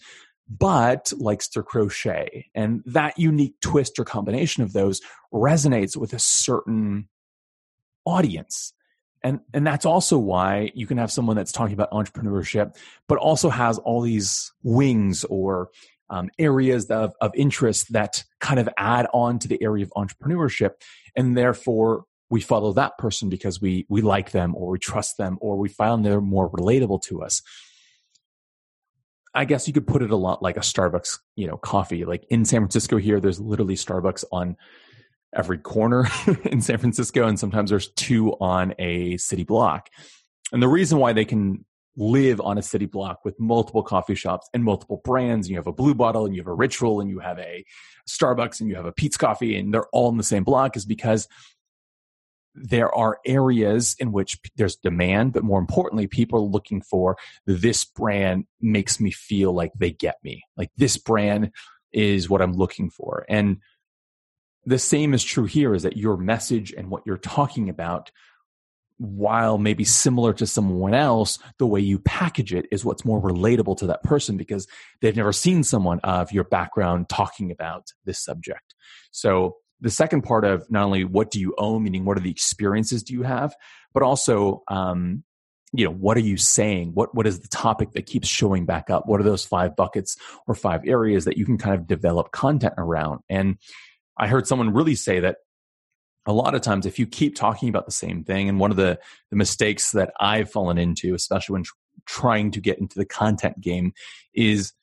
but 0.50 1.12
likes 1.18 1.48
to 1.50 1.64
crochet. 1.64 2.48
And 2.56 2.82
that 2.86 3.20
unique 3.20 3.60
twist 3.62 4.00
or 4.00 4.06
combination 4.06 4.64
of 4.64 4.74
those 4.74 5.02
resonates 5.34 5.96
with 5.96 6.14
a 6.14 6.20
certain 6.20 7.10
audience. 8.06 8.74
And, 9.24 9.42
and 9.54 9.68
that's 9.68 9.86
also 9.86 10.18
why 10.18 10.72
you 10.74 10.88
can 10.88 10.98
have 10.98 11.12
someone 11.12 11.36
that's 11.36 11.52
talking 11.52 11.74
about 11.74 11.92
entrepreneurship, 11.92 12.76
but 13.08 13.18
also 13.18 13.50
has 13.50 13.78
all 13.78 14.02
these 14.02 14.54
wings 14.64 15.26
or 15.26 15.70
um, 16.10 16.30
areas 16.40 16.90
of, 16.90 17.14
of 17.22 17.32
interest 17.36 17.94
that 17.94 18.24
kind 18.40 18.60
of 18.60 18.70
add 18.78 19.08
on 19.14 19.40
to 19.40 19.48
the 19.48 19.62
area 19.62 19.86
of 19.86 19.92
entrepreneurship. 19.96 20.72
And 21.16 21.38
therefore, 21.38 22.06
we 22.30 22.42
follow 22.42 22.74
that 22.74 22.98
person 22.98 23.30
because 23.30 23.62
we, 23.62 23.86
we 23.90 24.02
like 24.02 24.32
them 24.32 24.56
or 24.56 24.72
we 24.72 24.80
trust 24.80 25.18
them 25.18 25.38
or 25.42 25.58
we 25.58 25.70
find 25.70 26.04
they're 26.04 26.22
more 26.22 26.50
relatable 26.50 27.02
to 27.04 27.24
us. 27.24 27.42
I 29.34 29.46
guess 29.46 29.68
you 29.68 29.74
could 29.74 29.88
put 29.88 30.02
it 30.02 30.12
a 30.12 30.16
lot 30.16 30.42
like 30.42 30.58
a 30.58 30.62
Starbucks, 30.62 31.20
you 31.36 31.48
know, 31.48 31.58
coffee. 31.58 32.06
Like 32.06 32.26
in 32.30 32.44
San 32.44 32.62
Francisco 32.62 32.98
here, 32.98 33.20
there's 33.20 33.40
literally 33.40 33.76
Starbucks 33.76 34.26
on 34.32 34.58
every 35.36 35.60
corner 35.60 36.08
in 36.46 36.62
San 36.62 36.80
Francisco, 36.80 37.28
and 37.28 37.40
sometimes 37.40 37.70
there's 37.70 37.90
two 37.92 38.32
on 38.40 38.74
a 38.80 39.18
city 39.18 39.44
block. 39.44 39.90
And 40.52 40.64
the 40.64 40.68
reason 40.68 40.98
why 40.98 41.14
they 41.14 41.26
can 41.26 41.66
live 41.98 42.40
on 42.40 42.58
a 42.58 42.62
city 42.62 42.86
block 42.86 43.26
with 43.26 43.38
multiple 43.40 43.84
coffee 43.84 44.16
shops 44.16 44.48
and 44.54 44.64
multiple 44.64 45.02
brands. 45.04 45.48
And 45.48 45.52
you 45.52 45.58
have 45.58 45.68
a 45.68 45.74
blue 45.74 45.96
bottle 45.96 46.26
and 46.26 46.36
you 46.36 46.42
have 46.42 46.48
a 46.48 46.54
ritual 46.54 47.02
and 47.02 47.10
you 47.10 47.20
have 47.20 47.40
a 47.40 47.66
Starbucks 48.08 48.62
and 48.62 48.70
you 48.70 48.76
have 48.76 48.86
a 48.86 48.92
Peet's 48.92 49.18
coffee 49.18 49.58
and 49.58 49.74
they're 49.74 49.88
all 49.88 50.10
in 50.10 50.18
the 50.18 50.24
same 50.24 50.44
block 50.44 50.78
is 50.78 50.86
because 50.86 51.28
there 52.54 52.94
are 52.94 53.20
areas 53.26 53.96
in 54.00 54.12
which 54.12 54.40
there's 54.56 54.76
demand, 54.76 55.34
but 55.34 55.44
more 55.44 55.60
importantly, 55.60 56.08
people 56.08 56.40
are 56.40 56.48
looking 56.48 56.82
for 56.82 57.18
this 57.46 57.84
brand 57.84 58.46
makes 58.62 59.00
me 59.00 59.12
feel 59.12 59.54
like 59.54 59.72
they 59.78 59.92
get 59.92 60.16
me. 60.24 60.44
Like 60.56 60.72
this 60.78 60.98
brand 60.98 61.52
is 61.92 62.30
what 62.30 62.42
I'm 62.42 62.54
looking 62.54 62.90
for. 62.90 63.26
And 63.30 63.58
the 64.66 64.80
same 64.80 65.14
is 65.14 65.24
true 65.24 65.46
here 65.46 65.74
is 65.74 65.84
that 65.84 65.98
your 65.98 66.18
message 66.18 66.74
and 66.74 66.90
what 66.90 67.04
you're 67.06 67.18
talking 67.18 67.70
about 67.70 68.12
while 68.98 69.58
maybe 69.58 69.84
similar 69.84 70.34
to 70.34 70.48
someone 70.48 70.94
else, 70.94 71.40
the 71.60 71.68
way 71.68 71.80
you 71.80 72.00
package 72.00 72.54
it 72.54 72.66
is 72.72 72.84
what's 72.84 73.06
more 73.06 73.22
relatable 73.22 73.78
to 73.78 73.88
that 73.88 74.04
person 74.04 74.38
because 74.38 74.68
they've 75.02 75.16
never 75.16 75.34
seen 75.34 75.64
someone 75.64 76.00
of 76.00 76.32
your 76.32 76.44
background 76.44 77.10
talking 77.10 77.52
about 77.52 77.88
this 78.06 78.20
subject. 78.20 78.74
So 79.12 79.58
the 79.82 79.92
second 79.92 80.24
part 80.24 80.46
of 80.46 80.70
not 80.72 80.84
only 80.84 81.04
what 81.04 81.30
do 81.32 81.40
you 81.40 81.54
own, 81.58 81.84
meaning 81.84 82.06
what 82.06 82.18
are 82.18 82.22
the 82.22 82.32
experiences 82.32 83.04
do 83.04 83.14
you 83.14 83.22
have, 83.24 83.56
but 83.94 84.04
also, 84.04 84.64
um, 84.68 85.24
you 85.74 85.86
know, 85.86 85.92
what 85.92 86.18
are 86.18 86.22
you 86.22 86.38
saying? 86.38 86.92
What 86.94 87.14
what 87.14 87.28
is 87.28 87.40
the 87.40 87.48
topic 87.50 87.92
that 87.92 88.06
keeps 88.06 88.28
showing 88.28 88.66
back 88.66 88.90
up? 88.90 89.04
What 89.06 89.20
are 89.20 89.26
those 89.26 89.46
five 89.46 89.76
buckets 89.76 90.18
or 90.48 90.56
five 90.56 90.82
areas 90.88 91.26
that 91.26 91.38
you 91.38 91.46
can 91.46 91.58
kind 91.58 91.76
of 91.76 91.88
develop 91.88 92.32
content 92.32 92.76
around? 92.78 93.20
And 93.30 93.58
I 94.18 94.28
heard 94.28 94.48
someone 94.48 94.74
really 94.74 94.96
say 94.96 95.20
that 95.20 95.38
a 96.28 96.34
lot 96.34 96.54
of 96.54 96.62
times 96.62 96.86
if 96.86 97.00
you 97.00 97.08
keep 97.08 97.36
talking 97.36 97.70
about 97.70 97.86
the 97.86 97.92
same 97.92 98.24
thing 98.24 98.48
and 98.48 98.60
one 98.60 98.70
of 98.70 98.78
the, 98.78 99.00
the 99.32 99.36
mistakes 99.36 99.92
that 99.92 100.14
i've 100.20 100.52
fallen 100.52 100.78
into 100.78 101.16
especially 101.16 101.54
when 101.54 101.64
tr- 101.64 101.74
trying 102.06 102.52
to 102.52 102.62
get 102.62 102.80
into 102.80 102.98
the 102.98 103.06
content 103.06 103.60
game 103.60 103.94
is 104.34 104.74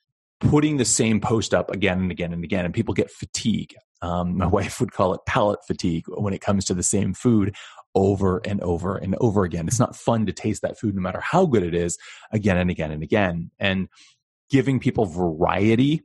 putting 0.40 0.76
the 0.76 0.84
same 0.84 1.20
post 1.20 1.54
up 1.54 1.70
again 1.70 2.00
and 2.00 2.10
again 2.10 2.32
and 2.32 2.44
again 2.44 2.64
and 2.64 2.74
people 2.74 2.94
get 2.94 3.10
fatigue. 3.10 3.74
Um, 4.02 4.36
my 4.36 4.46
wife 4.58 4.80
would 4.80 4.92
call 4.92 5.14
it 5.14 5.20
palate 5.26 5.64
fatigue 5.66 6.04
when 6.08 6.34
it 6.34 6.40
comes 6.40 6.64
to 6.66 6.74
the 6.74 6.82
same 6.82 7.14
food 7.14 7.54
over 7.94 8.40
and 8.44 8.60
over 8.60 8.96
and 8.96 9.16
over 9.20 9.44
again. 9.44 9.68
It's 9.68 9.78
not 9.78 9.96
fun 9.96 10.26
to 10.26 10.32
taste 10.32 10.62
that 10.62 10.78
food 10.78 10.94
no 10.94 11.00
matter 11.00 11.20
how 11.20 11.46
good 11.46 11.62
it 11.62 11.74
is 11.74 11.96
again 12.32 12.58
and 12.58 12.70
again 12.70 12.90
and 12.90 13.02
again. 13.02 13.50
And 13.58 13.88
giving 14.50 14.80
people 14.80 15.06
variety 15.06 16.02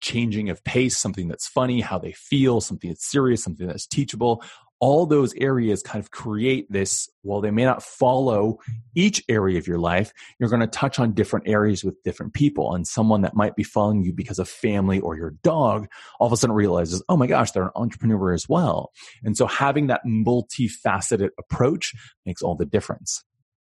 changing 0.00 0.50
of 0.50 0.62
pace, 0.64 0.96
something 0.96 1.28
that's 1.28 1.46
funny, 1.46 1.80
how 1.80 1.98
they 1.98 2.12
feel, 2.12 2.60
something 2.60 2.90
that's 2.90 3.10
serious, 3.10 3.42
something 3.42 3.66
that's 3.66 3.86
teachable. 3.86 4.42
All 4.82 5.04
those 5.04 5.34
areas 5.34 5.82
kind 5.82 6.02
of 6.02 6.10
create 6.10 6.72
this. 6.72 7.10
While 7.20 7.42
they 7.42 7.50
may 7.50 7.64
not 7.64 7.82
follow 7.82 8.60
each 8.94 9.22
area 9.28 9.58
of 9.58 9.66
your 9.66 9.78
life, 9.78 10.10
you're 10.38 10.48
going 10.48 10.60
to 10.60 10.66
touch 10.66 10.98
on 10.98 11.12
different 11.12 11.46
areas 11.48 11.84
with 11.84 12.02
different 12.02 12.32
people. 12.32 12.74
And 12.74 12.86
someone 12.86 13.20
that 13.20 13.36
might 13.36 13.56
be 13.56 13.62
following 13.62 14.02
you 14.02 14.14
because 14.14 14.38
of 14.38 14.48
family 14.48 14.98
or 14.98 15.16
your 15.16 15.32
dog 15.42 15.86
all 16.18 16.28
of 16.28 16.32
a 16.32 16.36
sudden 16.38 16.56
realizes, 16.56 17.02
oh 17.10 17.18
my 17.18 17.26
gosh, 17.26 17.50
they're 17.50 17.64
an 17.64 17.70
entrepreneur 17.76 18.32
as 18.32 18.48
well. 18.48 18.90
And 19.22 19.36
so 19.36 19.46
having 19.46 19.88
that 19.88 20.00
multifaceted 20.06 21.28
approach 21.38 21.92
makes 22.24 22.40
all 22.40 22.54
the 22.54 22.64
difference. 22.64 23.22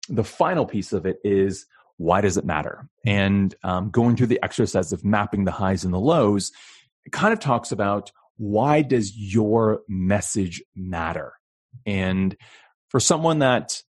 The 0.09 0.25
final 0.25 0.65
piece 0.65 0.93
of 0.93 1.07
it 1.07 1.17
is 1.25 1.67
why 2.01 2.23
does 2.23 2.39
it 2.39 2.47
matter? 2.47 2.89
And 3.05 3.55
um, 3.63 3.91
going 3.91 4.17
through 4.17 4.29
the 4.29 4.43
exercise 4.43 4.91
of 4.95 5.05
mapping 5.05 5.45
the 5.45 5.51
highs 5.51 5.85
and 5.85 5.93
the 5.93 6.01
lows, 6.01 6.51
it 7.05 7.13
kind 7.13 7.35
of 7.35 7.41
talks 7.41 7.73
about 7.73 8.11
why 8.39 8.81
does 8.81 9.15
your 9.15 9.83
message 9.87 10.63
matter? 10.75 11.35
And 11.85 12.35
for 12.89 13.01
someone 13.01 13.41
that, 13.41 13.83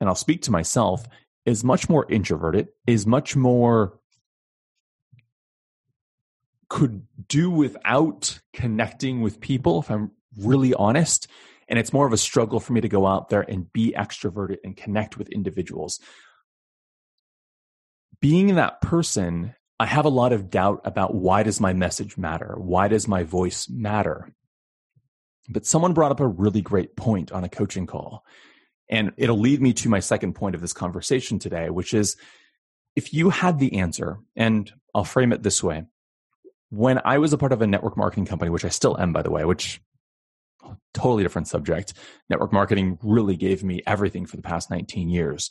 and 0.00 0.08
I'll 0.08 0.14
speak 0.14 0.42
to 0.42 0.52
myself, 0.52 1.04
is 1.44 1.64
much 1.64 1.88
more 1.88 2.06
introverted, 2.08 2.68
is 2.86 3.04
much 3.04 3.34
more 3.34 3.98
could 6.68 7.02
do 7.26 7.50
without 7.50 8.38
connecting 8.52 9.22
with 9.22 9.40
people, 9.40 9.80
if 9.80 9.90
I'm 9.90 10.12
really 10.38 10.72
honest. 10.72 11.26
And 11.66 11.80
it's 11.80 11.92
more 11.92 12.06
of 12.06 12.12
a 12.12 12.16
struggle 12.16 12.60
for 12.60 12.74
me 12.74 12.80
to 12.80 12.88
go 12.88 13.08
out 13.08 13.28
there 13.28 13.42
and 13.42 13.72
be 13.72 13.92
extroverted 13.98 14.58
and 14.62 14.76
connect 14.76 15.18
with 15.18 15.28
individuals 15.30 15.98
being 18.20 18.54
that 18.54 18.80
person, 18.80 19.54
I 19.78 19.86
have 19.86 20.04
a 20.04 20.10
lot 20.10 20.32
of 20.32 20.50
doubt 20.50 20.80
about 20.84 21.14
why 21.14 21.42
does 21.42 21.60
my 21.60 21.72
message 21.72 22.16
matter? 22.16 22.54
Why 22.56 22.88
does 22.88 23.06
my 23.06 23.22
voice 23.22 23.68
matter? 23.68 24.32
But 25.48 25.66
someone 25.66 25.92
brought 25.92 26.12
up 26.12 26.20
a 26.20 26.26
really 26.26 26.62
great 26.62 26.96
point 26.96 27.30
on 27.30 27.44
a 27.44 27.48
coaching 27.48 27.86
call. 27.86 28.24
And 28.88 29.12
it'll 29.16 29.38
lead 29.38 29.60
me 29.60 29.72
to 29.74 29.88
my 29.88 30.00
second 30.00 30.34
point 30.34 30.54
of 30.54 30.60
this 30.60 30.72
conversation 30.72 31.38
today, 31.38 31.70
which 31.70 31.92
is 31.92 32.16
if 32.94 33.12
you 33.12 33.30
had 33.30 33.58
the 33.58 33.78
answer, 33.78 34.18
and 34.34 34.72
I'll 34.94 35.04
frame 35.04 35.32
it 35.32 35.42
this 35.42 35.62
way. 35.62 35.84
When 36.70 37.00
I 37.04 37.18
was 37.18 37.32
a 37.32 37.38
part 37.38 37.52
of 37.52 37.62
a 37.62 37.66
network 37.66 37.96
marketing 37.96 38.26
company, 38.26 38.50
which 38.50 38.64
I 38.64 38.70
still 38.70 38.98
am, 38.98 39.12
by 39.12 39.22
the 39.22 39.30
way, 39.30 39.44
which 39.44 39.80
totally 40.94 41.22
different 41.22 41.48
subject, 41.48 41.92
network 42.28 42.52
marketing 42.52 42.98
really 43.02 43.36
gave 43.36 43.62
me 43.62 43.82
everything 43.86 44.26
for 44.26 44.36
the 44.36 44.42
past 44.42 44.70
19 44.70 45.08
years. 45.08 45.50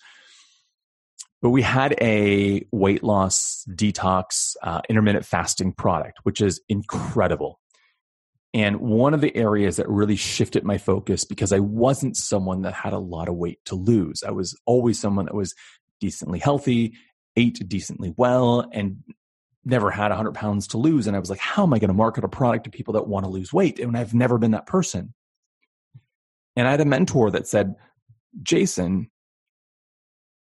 But 1.46 1.52
we 1.52 1.62
had 1.62 1.96
a 2.02 2.66
weight 2.72 3.04
loss 3.04 3.64
detox 3.70 4.56
uh, 4.64 4.82
intermittent 4.90 5.28
fasting 5.28 5.74
product, 5.74 6.18
which 6.24 6.42
is 6.42 6.60
incredible. 6.70 7.60
And 8.52 8.78
one 8.78 9.14
of 9.14 9.22
the 9.22 9.38
areas 9.38 9.76
that 9.76 9.88
really 9.88 10.16
shifted 10.16 10.64
my 10.64 10.80
focus 10.80 11.24
because 11.24 11.54
I 11.54 11.60
wasn't 11.60 12.18
someone 12.18 12.64
that 12.64 12.74
had 12.74 12.94
a 12.94 12.98
lot 12.98 13.30
of 13.30 13.36
weight 13.36 13.60
to 13.66 13.76
lose. 13.76 14.24
I 14.24 14.32
was 14.32 14.60
always 14.66 15.00
someone 15.00 15.26
that 15.26 15.36
was 15.36 15.54
decently 16.00 16.40
healthy, 16.40 16.94
ate 17.36 17.62
decently 17.70 18.12
well, 18.18 18.68
and 18.72 19.04
never 19.64 19.92
had 19.92 20.08
100 20.08 20.34
pounds 20.34 20.70
to 20.70 20.80
lose. 20.80 21.06
And 21.06 21.16
I 21.16 21.20
was 21.20 21.30
like, 21.30 21.38
how 21.38 21.62
am 21.62 21.76
I 21.76 21.78
going 21.78 21.90
to 21.90 21.94
market 21.94 22.24
a 22.24 22.28
product 22.28 22.64
to 22.64 22.72
people 22.72 22.96
that 22.96 23.08
want 23.08 23.24
to 23.24 23.30
lose 23.32 23.54
weight? 23.54 23.78
And 23.78 23.96
I've 23.96 24.16
never 24.16 24.40
been 24.40 24.54
that 24.54 24.66
person. 24.66 25.14
And 26.56 26.68
I 26.68 26.72
had 26.72 26.82
a 26.82 26.86
mentor 26.86 27.30
that 27.30 27.48
said, 27.48 27.76
Jason, 28.42 29.12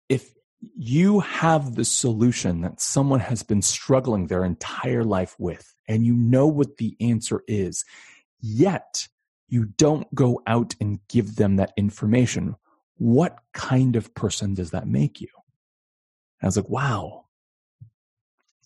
if 0.10 0.34
you 0.62 1.22
have 1.22 1.76
the 1.76 1.86
solution 1.86 2.62
that 2.62 2.82
someone 2.82 3.22
has 3.22 3.44
been 3.44 3.62
struggling 3.62 4.28
their 4.28 4.44
entire 4.44 5.04
life 5.04 5.36
with, 5.40 5.74
and 5.88 6.06
you 6.06 6.14
know 6.14 6.48
what 6.48 6.78
the 6.78 6.96
answer 7.00 7.44
is, 7.48 7.86
yet 8.42 9.08
you 9.48 9.66
don't 9.66 10.14
go 10.14 10.42
out 10.46 10.76
and 10.82 11.00
give 11.08 11.36
them 11.36 11.56
that 11.56 11.74
information. 11.78 12.56
What 12.98 13.40
kind 13.54 13.96
of 13.96 14.14
person 14.14 14.54
does 14.54 14.72
that 14.72 14.88
make 14.88 15.22
you? 15.22 15.30
And 16.42 16.46
I 16.46 16.48
was 16.48 16.58
like, 16.58 16.70
wow. 16.70 17.26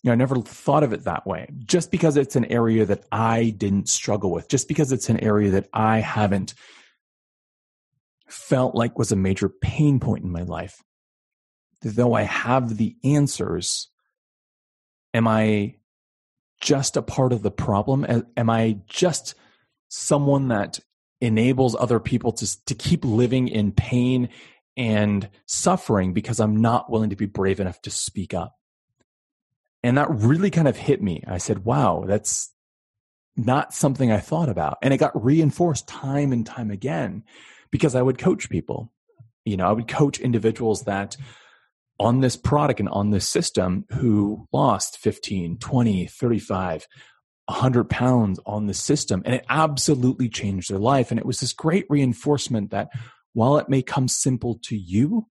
You 0.02 0.08
know, 0.08 0.12
I 0.12 0.16
never 0.16 0.36
thought 0.42 0.82
of 0.82 0.92
it 0.92 1.04
that 1.04 1.26
way. 1.26 1.48
Just 1.64 1.90
because 1.90 2.16
it's 2.16 2.36
an 2.36 2.44
area 2.46 2.84
that 2.84 3.04
I 3.10 3.54
didn't 3.56 3.88
struggle 3.88 4.30
with, 4.32 4.48
just 4.48 4.68
because 4.68 4.92
it's 4.92 5.08
an 5.08 5.20
area 5.20 5.52
that 5.52 5.68
I 5.72 6.00
haven't 6.00 6.54
felt 8.28 8.74
like 8.74 8.98
was 8.98 9.12
a 9.12 9.16
major 9.16 9.48
pain 9.48 10.00
point 10.00 10.24
in 10.24 10.30
my 10.30 10.42
life 10.42 10.82
though 11.84 12.14
I 12.14 12.22
have 12.22 12.76
the 12.76 12.96
answers, 13.04 13.88
am 15.12 15.28
I 15.28 15.76
just 16.60 16.96
a 16.96 17.02
part 17.02 17.32
of 17.32 17.42
the 17.42 17.50
problem? 17.50 18.24
Am 18.36 18.50
I 18.50 18.78
just 18.86 19.34
someone 19.88 20.48
that 20.48 20.80
enables 21.20 21.76
other 21.76 22.00
people 22.00 22.32
to, 22.32 22.64
to 22.66 22.74
keep 22.74 23.04
living 23.04 23.48
in 23.48 23.72
pain 23.72 24.28
and 24.76 25.28
suffering 25.46 26.12
because 26.12 26.40
I'm 26.40 26.56
not 26.56 26.90
willing 26.90 27.10
to 27.10 27.16
be 27.16 27.26
brave 27.26 27.60
enough 27.60 27.80
to 27.82 27.90
speak 27.90 28.34
up? 28.34 28.56
And 29.82 29.98
that 29.98 30.10
really 30.10 30.50
kind 30.50 30.66
of 30.66 30.76
hit 30.76 31.02
me. 31.02 31.22
I 31.26 31.38
said, 31.38 31.64
wow, 31.64 32.04
that's 32.06 32.50
not 33.36 33.74
something 33.74 34.10
I 34.10 34.18
thought 34.18 34.48
about. 34.48 34.78
And 34.80 34.94
it 34.94 34.98
got 34.98 35.22
reinforced 35.22 35.86
time 35.86 36.32
and 36.32 36.46
time 36.46 36.70
again 36.70 37.24
because 37.70 37.94
I 37.94 38.02
would 38.02 38.18
coach 38.18 38.48
people. 38.48 38.90
You 39.44 39.58
know, 39.58 39.68
I 39.68 39.72
would 39.72 39.88
coach 39.88 40.20
individuals 40.20 40.84
that 40.84 41.16
on 41.98 42.20
this 42.20 42.36
product 42.36 42.80
and 42.80 42.88
on 42.88 43.10
this 43.10 43.28
system 43.28 43.84
who 43.92 44.48
lost 44.52 44.98
15, 44.98 45.58
20, 45.58 46.06
35, 46.06 46.86
100 47.46 47.90
pounds 47.90 48.40
on 48.46 48.66
the 48.66 48.74
system. 48.74 49.22
And 49.24 49.34
it 49.34 49.44
absolutely 49.48 50.28
changed 50.28 50.70
their 50.70 50.78
life. 50.78 51.10
And 51.10 51.20
it 51.20 51.26
was 51.26 51.40
this 51.40 51.52
great 51.52 51.86
reinforcement 51.88 52.70
that 52.70 52.88
while 53.32 53.58
it 53.58 53.68
may 53.68 53.82
come 53.82 54.08
simple 54.08 54.58
to 54.64 54.76
you, 54.76 55.26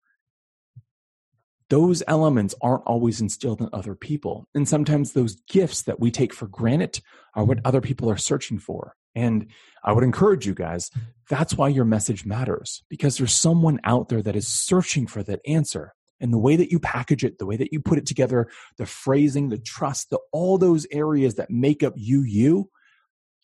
those 1.70 2.03
elements 2.08 2.53
aren't 2.62 2.84
always 2.86 3.20
instilled 3.20 3.62
in 3.62 3.70
other 3.74 3.96
people. 3.96 4.48
And 4.53 4.67
sometimes 4.67 5.13
those 5.13 5.41
gifts 5.50 5.84
that 5.84 6.00
we 6.00 6.12
take 6.12 6.34
for 6.34 6.48
granted 6.48 7.00
are 7.36 7.43
what 7.43 7.60
other 7.65 7.82
people 7.82 8.10
are 8.12 8.17
searching 8.17 8.60
for. 8.60 8.96
And 9.15 9.48
I 9.84 9.91
would 9.91 10.03
encourage 10.03 10.46
you 10.46 10.53
guys, 10.53 10.91
that's 11.29 11.55
why 11.55 11.70
your 11.70 11.86
message 11.86 12.25
matters 12.25 12.84
because 12.89 13.17
there's 13.17 13.34
someone 13.34 13.79
out 13.84 14.10
there 14.10 14.22
that 14.22 14.36
is 14.36 14.48
searching 14.48 15.08
for 15.08 15.24
that 15.24 15.39
answer 15.48 15.93
and 16.24 16.34
the 16.34 16.39
way 16.39 16.56
that 16.56 16.72
you 16.72 16.80
package 16.80 17.24
it, 17.24 17.38
the 17.38 17.46
way 17.46 17.58
that 17.58 17.74
you 17.74 17.82
put 17.82 17.98
it 18.00 18.06
together, 18.08 18.48
the 18.77 18.86
phrasing, 18.86 19.50
the 19.50 19.58
trust, 19.60 20.10
the 20.10 20.18
all 20.32 20.58
those 20.58 20.88
areas 20.89 21.36
that 21.36 21.51
make 21.51 21.84
up 21.84 21.94
you 21.98 22.24
you 22.24 22.70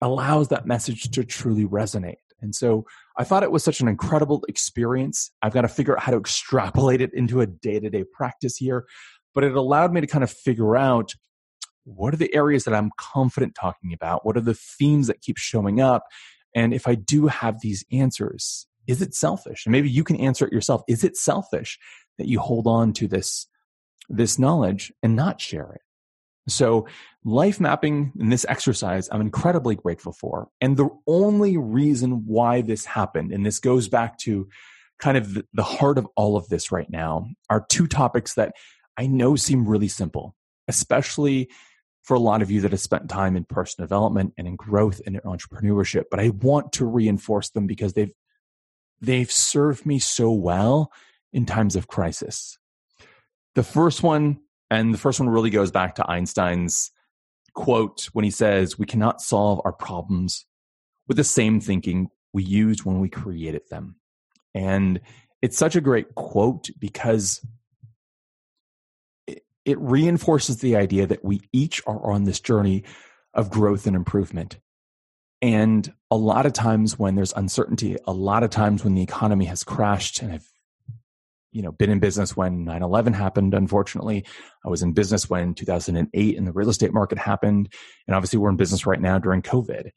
allows 0.02 0.48
that 0.48 0.66
message 0.66 1.12
to 1.12 1.24
truly 1.26 1.66
resonate. 1.66 2.16
And 2.42 2.56
so 2.56 2.86
I 3.18 3.26
thought 3.26 3.44
it 3.44 3.52
was 3.52 3.66
such 3.66 3.82
an 3.82 3.90
incredible 3.90 4.46
experience. 4.48 5.30
I've 5.42 5.52
got 5.52 5.64
to 5.64 5.68
figure 5.68 5.94
out 5.94 6.04
how 6.04 6.14
to 6.14 6.18
extrapolate 6.18 7.02
it 7.02 7.14
into 7.14 7.42
a 7.42 7.46
day-to-day 7.46 8.06
practice 8.14 8.56
here, 8.56 8.86
but 9.36 9.44
it 9.44 9.56
allowed 9.56 9.92
me 9.92 10.00
to 10.00 10.08
kind 10.08 10.24
of 10.24 10.32
figure 10.32 10.78
out 10.78 11.14
what 11.84 12.14
are 12.14 12.18
the 12.18 12.34
areas 12.34 12.64
that 12.64 12.74
I'm 12.74 12.92
confident 12.98 13.56
talking 13.56 13.92
about? 13.92 14.26
What 14.26 14.38
are 14.38 14.42
the 14.42 14.54
themes 14.54 15.08
that 15.08 15.22
keep 15.22 15.38
showing 15.38 15.82
up? 15.82 16.06
And 16.56 16.74
if 16.74 16.88
I 16.88 16.96
do 16.96 17.28
have 17.28 17.60
these 17.60 17.84
answers, 17.92 18.68
is 18.88 19.02
it 19.02 19.14
selfish? 19.14 19.66
And 19.66 19.74
maybe 19.74 19.90
you 19.90 20.06
can 20.06 20.16
answer 20.16 20.48
it 20.48 20.54
yourself. 20.54 20.82
Is 20.88 21.04
it 21.04 21.18
selfish 21.18 21.78
that 22.20 22.28
you 22.28 22.40
hold 22.40 22.68
on 22.68 22.94
to 22.94 23.08
this 23.08 23.48
this 24.08 24.38
knowledge 24.40 24.94
and 25.04 25.16
not 25.16 25.42
share 25.42 25.72
it. 25.74 25.82
So 26.48 26.88
life 27.24 27.60
mapping 27.60 28.14
in 28.20 28.30
this 28.30 28.46
exercise 28.48 29.10
i'm 29.12 29.22
incredibly 29.22 29.76
grateful 29.76 30.14
for. 30.14 30.48
And 30.62 30.78
the 30.78 30.90
only 31.08 31.58
reason 31.58 32.24
why 32.26 32.62
this 32.62 32.86
happened 32.86 33.32
and 33.32 33.46
this 33.46 33.60
goes 33.60 33.88
back 33.88 34.18
to 34.20 34.48
kind 35.00 35.18
of 35.18 35.42
the 35.54 35.64
heart 35.64 35.98
of 35.98 36.08
all 36.16 36.38
of 36.38 36.48
this 36.50 36.72
right 36.72 36.90
now 36.90 37.28
are 37.50 37.66
two 37.70 37.88
topics 37.88 38.36
that 38.36 38.54
i 38.98 39.08
know 39.08 39.36
seem 39.36 39.68
really 39.68 39.88
simple 39.88 40.36
especially 40.68 41.50
for 42.04 42.16
a 42.16 42.20
lot 42.20 42.42
of 42.42 42.52
you 42.52 42.62
that 42.62 42.72
have 42.72 42.80
spent 42.80 43.10
time 43.10 43.36
in 43.36 43.44
personal 43.44 43.86
development 43.86 44.34
and 44.38 44.48
in 44.48 44.56
growth 44.56 45.02
and 45.06 45.16
in 45.16 45.22
entrepreneurship 45.22 46.04
but 46.12 46.20
i 46.20 46.30
want 46.30 46.72
to 46.74 46.86
reinforce 46.86 47.50
them 47.50 47.66
because 47.66 47.94
they've 47.94 48.14
they've 49.02 49.32
served 49.32 49.86
me 49.86 50.00
so 50.00 50.32
well 50.32 50.92
in 51.34 51.46
times 51.46 51.76
of 51.76 51.88
crisis. 51.88 52.58
The 53.56 53.64
first 53.64 54.04
one, 54.04 54.40
and 54.70 54.94
the 54.94 54.98
first 54.98 55.20
one 55.20 55.30
really 55.30 55.50
goes 55.50 55.72
back 55.72 55.96
to 55.96 56.10
Einstein's 56.10 56.92
quote 57.54 58.10
when 58.14 58.24
he 58.26 58.32
says, 58.32 58.78
We 58.78 58.86
cannot 58.86 59.22
solve 59.22 59.62
our 59.66 59.74
problems 59.74 60.46
with 61.08 61.18
the 61.18 61.24
same 61.24 61.60
thinking 61.60 62.10
we 62.34 62.44
used 62.44 62.86
when 62.86 63.00
we 63.00 63.10
created 63.10 63.64
them. 63.70 63.96
And 64.54 65.02
it's 65.42 65.58
such 65.58 65.76
a 65.76 65.82
great 65.82 66.16
quote 66.16 66.70
because 66.80 67.46
it, 69.28 69.44
it 69.66 69.80
reinforces 69.80 70.58
the 70.58 70.76
idea 70.76 71.08
that 71.08 71.24
we 71.24 71.42
each 71.52 71.82
are 71.88 72.12
on 72.12 72.26
this 72.26 72.40
journey 72.40 72.84
of 73.34 73.50
growth 73.50 73.88
and 73.88 73.96
improvement. 73.96 74.58
And 75.42 75.92
a 76.12 76.18
lot 76.18 76.46
of 76.46 76.54
times 76.54 77.00
when 77.00 77.16
there's 77.16 77.34
uncertainty, 77.34 77.96
a 78.06 78.12
lot 78.14 78.44
of 78.44 78.50
times 78.50 78.84
when 78.84 78.96
the 78.96 79.02
economy 79.02 79.46
has 79.46 79.64
crashed, 79.64 80.22
and 80.22 80.34
I've 80.34 80.52
you 81.52 81.62
know 81.62 81.72
been 81.72 81.90
in 81.90 82.00
business 82.00 82.36
when 82.36 82.66
9-11 82.66 83.14
happened 83.14 83.54
unfortunately. 83.54 84.26
I 84.66 84.70
was 84.70 84.82
in 84.82 84.94
business 84.94 85.30
when 85.30 85.54
2008 85.54 86.38
and 86.38 86.48
the 86.48 86.52
real 86.52 86.70
estate 86.70 86.94
market 86.94 87.18
happened. 87.18 87.74
And 88.08 88.16
obviously 88.16 88.40
we're 88.40 88.50
in 88.50 88.58
business 88.58 88.86
right 88.86 89.02
now 89.02 89.20
during 89.20 89.42
covid. 89.42 89.90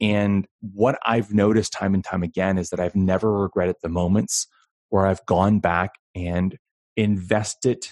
And 0.00 0.46
what 0.60 0.98
i've 1.04 1.32
noticed 1.32 1.72
time 1.72 1.94
and 1.94 2.04
time 2.04 2.22
again 2.22 2.58
is 2.58 2.70
that 2.70 2.80
i've 2.80 2.96
never 2.96 3.32
regretted 3.32 3.76
the 3.82 3.88
moments 3.88 4.46
where 4.90 5.06
i've 5.06 5.24
gone 5.26 5.60
back 5.60 5.92
and 6.14 6.56
invested 6.96 7.88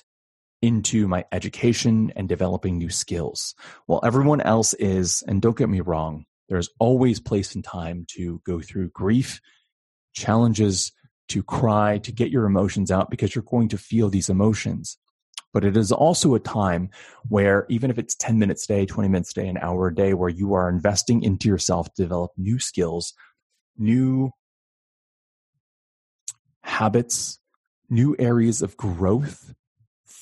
into 0.62 1.06
my 1.06 1.24
education 1.32 2.12
and 2.16 2.28
developing 2.28 2.78
new 2.78 2.88
skills. 2.88 3.54
While 3.84 4.00
everyone 4.02 4.40
else 4.40 4.72
is 4.74 5.22
and 5.28 5.42
don't 5.42 5.56
get 5.56 5.68
me 5.68 5.80
wrong 5.80 6.24
there's 6.48 6.70
always 6.78 7.20
place 7.20 7.54
and 7.54 7.64
time 7.64 8.06
to 8.10 8.40
go 8.44 8.60
through 8.60 8.90
grief, 8.90 9.40
challenges, 10.14 10.92
to 11.28 11.42
cry, 11.42 11.98
to 11.98 12.12
get 12.12 12.30
your 12.30 12.44
emotions 12.44 12.90
out 12.90 13.10
because 13.10 13.34
you're 13.34 13.44
going 13.44 13.68
to 13.68 13.78
feel 13.78 14.08
these 14.08 14.28
emotions. 14.28 14.98
But 15.52 15.64
it 15.64 15.76
is 15.76 15.90
also 15.90 16.34
a 16.34 16.40
time 16.40 16.90
where, 17.28 17.66
even 17.68 17.90
if 17.90 17.98
it's 17.98 18.14
10 18.14 18.38
minutes 18.38 18.64
a 18.64 18.68
day, 18.68 18.86
20 18.86 19.08
minutes 19.08 19.30
a 19.30 19.40
day, 19.40 19.48
an 19.48 19.58
hour 19.58 19.88
a 19.88 19.94
day, 19.94 20.12
where 20.12 20.28
you 20.28 20.52
are 20.54 20.68
investing 20.68 21.22
into 21.22 21.48
yourself 21.48 21.92
to 21.94 22.02
develop 22.02 22.32
new 22.36 22.58
skills, 22.58 23.14
new 23.78 24.30
habits, 26.62 27.38
new 27.88 28.14
areas 28.18 28.60
of 28.60 28.76
growth. 28.76 29.54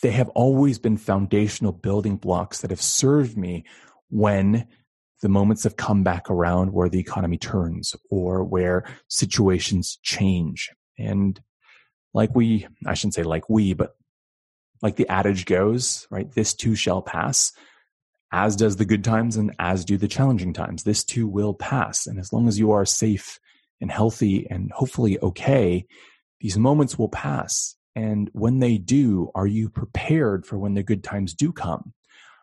They 0.02 0.12
have 0.12 0.28
always 0.30 0.78
been 0.78 0.99
foundational 0.99 1.73
building 1.73 2.16
blocks 2.16 2.61
that 2.61 2.70
have 2.70 2.82
served 2.82 3.37
me 3.37 3.64
when 4.11 4.68
the 5.23 5.28
moments 5.28 5.64
have 5.64 5.76
come 5.76 6.04
back 6.04 6.28
around 6.28 6.73
where 6.73 6.88
the 6.88 7.00
economy 7.00 7.38
turns 7.38 7.96
or 8.11 8.44
where 8.44 8.84
situations 9.08 9.99
change. 10.02 10.70
And 10.98 11.40
like 12.12 12.34
we, 12.34 12.66
I 12.86 12.94
shouldn't 12.94 13.14
say 13.14 13.22
like 13.22 13.48
we, 13.48 13.74
but 13.74 13.96
like 14.82 14.96
the 14.96 15.08
adage 15.08 15.46
goes, 15.46 16.06
right? 16.10 16.30
This 16.32 16.54
too 16.54 16.74
shall 16.74 17.02
pass, 17.02 17.52
as 18.32 18.56
does 18.56 18.76
the 18.76 18.84
good 18.84 19.04
times 19.04 19.36
and 19.36 19.54
as 19.58 19.84
do 19.84 19.96
the 19.96 20.08
challenging 20.08 20.52
times. 20.52 20.82
This 20.82 21.04
too 21.04 21.26
will 21.26 21.54
pass. 21.54 22.06
And 22.06 22.18
as 22.18 22.32
long 22.32 22.48
as 22.48 22.58
you 22.58 22.72
are 22.72 22.84
safe 22.84 23.38
and 23.80 23.90
healthy 23.90 24.46
and 24.50 24.70
hopefully 24.72 25.18
okay, 25.20 25.86
these 26.40 26.58
moments 26.58 26.98
will 26.98 27.08
pass. 27.08 27.76
And 27.96 28.28
when 28.32 28.58
they 28.58 28.76
do, 28.78 29.30
are 29.34 29.46
you 29.46 29.68
prepared 29.68 30.46
for 30.46 30.58
when 30.58 30.74
the 30.74 30.82
good 30.82 31.04
times 31.04 31.32
do 31.32 31.52
come? 31.52 31.94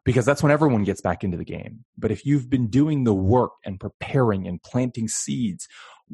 because 0.04 0.26
that's 0.26 0.42
when 0.42 0.52
everyone 0.52 0.84
gets 0.84 1.02
back 1.02 1.24
into 1.24 1.38
the 1.38 1.46
game. 1.46 1.86
But 1.98 2.12
if 2.12 2.26
you've 2.26 2.50
been 2.50 2.68
doing 2.68 3.04
the 3.04 3.14
work 3.14 3.52
and 3.64 3.80
preparing 3.80 4.48
and 4.48 4.62
planting 4.62 5.08
seeds 5.08 5.68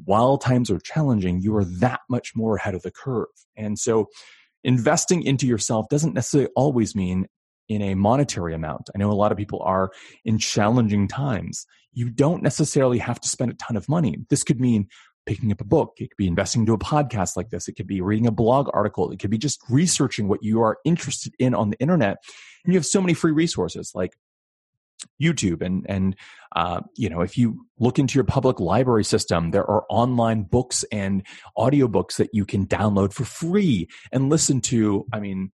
while 0.05 0.37
times 0.37 0.69
are 0.69 0.79
challenging, 0.79 1.41
you 1.41 1.55
are 1.55 1.65
that 1.65 2.01
much 2.09 2.33
more 2.35 2.55
ahead 2.55 2.75
of 2.75 2.83
the 2.83 2.91
curve. 2.91 3.27
And 3.55 3.77
so 3.79 4.07
investing 4.63 5.23
into 5.23 5.47
yourself 5.47 5.87
doesn't 5.89 6.13
necessarily 6.13 6.51
always 6.55 6.95
mean 6.95 7.27
in 7.69 7.81
a 7.81 7.95
monetary 7.95 8.53
amount. 8.53 8.89
I 8.93 8.97
know 8.97 9.11
a 9.11 9.13
lot 9.13 9.31
of 9.31 9.37
people 9.37 9.61
are 9.63 9.91
in 10.23 10.37
challenging 10.37 11.07
times. 11.07 11.65
You 11.91 12.09
don't 12.09 12.43
necessarily 12.43 12.99
have 12.99 13.19
to 13.21 13.27
spend 13.29 13.51
a 13.51 13.55
ton 13.55 13.75
of 13.75 13.89
money. 13.89 14.17
This 14.29 14.43
could 14.43 14.59
mean 14.59 14.87
picking 15.25 15.51
up 15.51 15.59
a 15.59 15.65
book. 15.65 15.93
It 15.97 16.09
could 16.09 16.17
be 16.17 16.27
investing 16.27 16.61
into 16.61 16.73
a 16.73 16.79
podcast 16.79 17.35
like 17.35 17.49
this. 17.49 17.67
It 17.67 17.73
could 17.73 17.87
be 17.87 18.01
reading 18.01 18.27
a 18.27 18.31
blog 18.31 18.69
article. 18.73 19.11
It 19.11 19.19
could 19.19 19.29
be 19.29 19.37
just 19.37 19.59
researching 19.69 20.27
what 20.27 20.41
you 20.41 20.61
are 20.61 20.77
interested 20.85 21.33
in 21.37 21.53
on 21.53 21.69
the 21.69 21.79
internet. 21.79 22.17
And 22.63 22.73
you 22.73 22.79
have 22.79 22.85
so 22.85 23.01
many 23.01 23.13
free 23.13 23.33
resources 23.33 23.91
like 23.93 24.17
YouTube 25.21 25.61
and 25.61 25.85
and 25.89 26.15
uh, 26.55 26.81
you 26.95 27.09
know 27.09 27.21
if 27.21 27.37
you 27.37 27.65
look 27.79 27.99
into 27.99 28.15
your 28.15 28.23
public 28.23 28.59
library 28.59 29.03
system, 29.03 29.51
there 29.51 29.69
are 29.69 29.85
online 29.89 30.43
books 30.43 30.83
and 30.91 31.25
audiobooks 31.57 32.17
that 32.17 32.29
you 32.33 32.45
can 32.45 32.65
download 32.65 33.13
for 33.13 33.25
free 33.25 33.87
and 34.11 34.29
listen 34.29 34.61
to. 34.61 35.05
I 35.13 35.19
mean, 35.19 35.51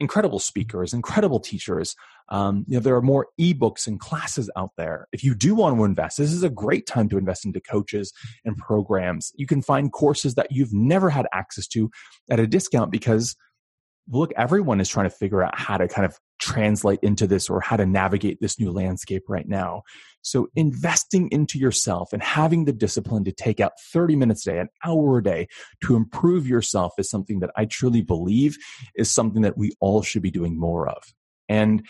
incredible 0.00 0.38
speakers, 0.38 0.92
incredible 0.92 1.40
teachers. 1.40 1.94
Um, 2.30 2.64
you 2.68 2.74
know, 2.74 2.80
there 2.80 2.94
are 2.94 3.02
more 3.02 3.26
ebooks 3.40 3.86
and 3.86 3.98
classes 3.98 4.48
out 4.56 4.70
there. 4.76 5.08
If 5.12 5.24
you 5.24 5.34
do 5.34 5.54
want 5.54 5.76
to 5.76 5.84
invest, 5.84 6.16
this 6.16 6.32
is 6.32 6.42
a 6.42 6.50
great 6.50 6.86
time 6.86 7.08
to 7.08 7.18
invest 7.18 7.44
into 7.44 7.60
coaches 7.60 8.12
and 8.44 8.56
programs. 8.56 9.32
You 9.36 9.46
can 9.46 9.62
find 9.62 9.92
courses 9.92 10.36
that 10.36 10.52
you've 10.52 10.72
never 10.72 11.10
had 11.10 11.26
access 11.32 11.66
to 11.68 11.90
at 12.30 12.40
a 12.40 12.46
discount 12.46 12.92
because 12.92 13.36
look, 14.08 14.32
everyone 14.36 14.80
is 14.80 14.88
trying 14.88 15.08
to 15.08 15.14
figure 15.14 15.42
out 15.42 15.58
how 15.58 15.76
to 15.76 15.86
kind 15.88 16.06
of 16.06 16.18
translate 16.40 16.98
into 17.02 17.26
this 17.26 17.48
or 17.48 17.60
how 17.60 17.76
to 17.76 17.86
navigate 17.86 18.40
this 18.40 18.58
new 18.58 18.72
landscape 18.72 19.24
right 19.28 19.48
now. 19.48 19.82
So 20.22 20.48
investing 20.54 21.28
into 21.30 21.58
yourself 21.58 22.12
and 22.12 22.22
having 22.22 22.64
the 22.64 22.72
discipline 22.72 23.24
to 23.24 23.32
take 23.32 23.60
out 23.60 23.72
30 23.92 24.16
minutes 24.16 24.46
a 24.46 24.50
day, 24.50 24.58
an 24.58 24.68
hour 24.84 25.18
a 25.18 25.22
day 25.22 25.48
to 25.84 25.96
improve 25.96 26.46
yourself 26.46 26.92
is 26.98 27.08
something 27.08 27.40
that 27.40 27.50
I 27.56 27.64
truly 27.66 28.02
believe 28.02 28.56
is 28.94 29.10
something 29.10 29.42
that 29.42 29.56
we 29.56 29.72
all 29.80 30.02
should 30.02 30.22
be 30.22 30.30
doing 30.30 30.58
more 30.58 30.88
of. 30.88 31.02
And 31.48 31.86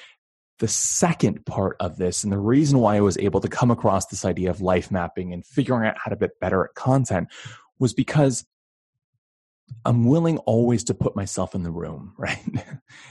the 0.59 0.69
second 0.69 1.45
part 1.47 1.77
of 1.81 1.97
this, 1.97 2.23
and 2.23 2.33
the 2.33 2.39
reason 2.39 2.79
why 2.79 2.97
I 2.97 3.01
was 3.01 3.19
able 3.19 3.41
to 3.41 3.49
come 3.49 3.71
across 3.71 4.07
this 4.07 4.25
idea 4.25 4.51
of 4.51 4.61
life 4.61 4.91
mapping 4.91 5.33
and 5.33 5.45
figuring 5.45 5.89
out 5.89 5.97
how 5.99 6.11
to 6.11 6.17
get 6.17 6.39
better 6.41 6.65
at 6.65 6.75
content 6.75 7.29
was 7.79 7.95
because 7.95 8.45
I'm 9.85 10.05
willing 10.05 10.39
always 10.39 10.85
to 10.85 10.95
put 10.95 11.17
myself 11.17 11.55
in 11.55 11.63
the 11.63 11.71
room, 11.71 12.15
right? 12.19 12.39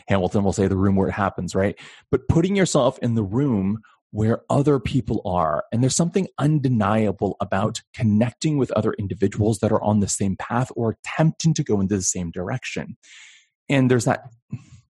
Hamilton 0.07 0.43
will 0.43 0.53
say 0.53 0.67
the 0.67 0.77
room 0.77 0.95
where 0.95 1.09
it 1.09 1.13
happens, 1.13 1.55
right? 1.55 1.79
But 2.11 2.27
putting 2.27 2.55
yourself 2.55 2.99
in 2.99 3.15
the 3.15 3.23
room 3.23 3.79
where 4.11 4.41
other 4.49 4.79
people 4.79 5.21
are. 5.23 5.63
And 5.71 5.83
there's 5.83 5.95
something 5.95 6.27
undeniable 6.39 7.37
about 7.39 7.81
connecting 7.93 8.57
with 8.57 8.71
other 8.71 8.93
individuals 8.93 9.59
that 9.59 9.71
are 9.71 9.81
on 9.83 9.99
the 9.99 10.07
same 10.07 10.35
path 10.35 10.71
or 10.75 10.97
attempting 11.03 11.53
to 11.53 11.63
go 11.63 11.79
into 11.79 11.95
the 11.95 12.01
same 12.01 12.31
direction. 12.31 12.97
And 13.69 13.89
there's 13.89 14.05
that 14.05 14.23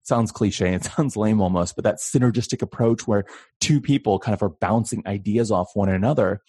sounds 0.05 0.33
cliche, 0.33 0.73
it 0.73 0.85
sounds 0.97 1.17
lame 1.17 1.41
almost, 1.41 1.75
but 1.75 1.85
that 1.85 1.97
synergistic 1.97 2.63
approach 2.63 3.07
where 3.07 3.25
two 3.61 3.81
people 3.81 4.19
kind 4.19 4.35
of 4.35 4.43
are 4.43 4.49
bouncing 4.61 5.03
ideas 5.07 5.51
off 5.51 5.71
one 5.75 5.89
another. 5.89 6.41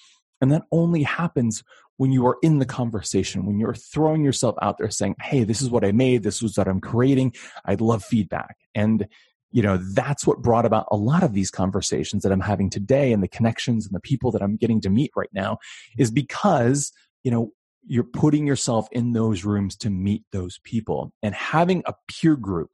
And 0.41 0.51
that 0.51 0.63
only 0.71 1.03
happens 1.03 1.63
when 1.99 2.13
you 2.13 2.25
are 2.25 2.37
in 2.41 2.59
the 2.59 2.65
conversation, 2.65 3.45
when 3.45 3.59
you're 3.59 3.73
throwing 3.73 4.23
yourself 4.23 4.55
out 4.61 4.77
there 4.77 4.89
saying, 4.89 5.15
Hey, 5.19 5.43
this 5.43 5.61
is 5.61 5.69
what 5.69 5.83
I 5.83 5.91
made. 5.91 6.23
This 6.23 6.41
is 6.41 6.57
what 6.57 6.69
I'm 6.69 6.79
creating. 6.79 7.33
I'd 7.65 7.81
love 7.81 8.05
feedback. 8.05 8.55
And, 8.73 9.05
you 9.51 9.61
know, 9.61 9.75
that's 9.75 10.25
what 10.25 10.41
brought 10.41 10.65
about 10.65 10.87
a 10.91 10.95
lot 10.95 11.23
of 11.23 11.33
these 11.33 11.51
conversations 11.51 12.23
that 12.23 12.31
I'm 12.31 12.39
having 12.39 12.69
today 12.69 13.11
and 13.11 13.21
the 13.21 13.27
connections 13.27 13.85
and 13.85 13.93
the 13.93 13.99
people 13.99 14.31
that 14.31 14.41
I'm 14.41 14.55
getting 14.55 14.79
to 14.79 14.89
meet 14.89 15.11
right 15.13 15.29
now 15.33 15.57
is 15.97 16.09
because, 16.09 16.93
you 17.23 17.31
know, 17.31 17.51
you're 17.85 18.05
putting 18.05 18.47
yourself 18.47 18.87
in 18.93 19.11
those 19.11 19.43
rooms 19.43 19.75
to 19.77 19.89
meet 19.89 20.23
those 20.31 20.57
people 20.63 21.11
and 21.21 21.35
having 21.35 21.83
a 21.85 21.93
peer 22.07 22.37
group, 22.37 22.71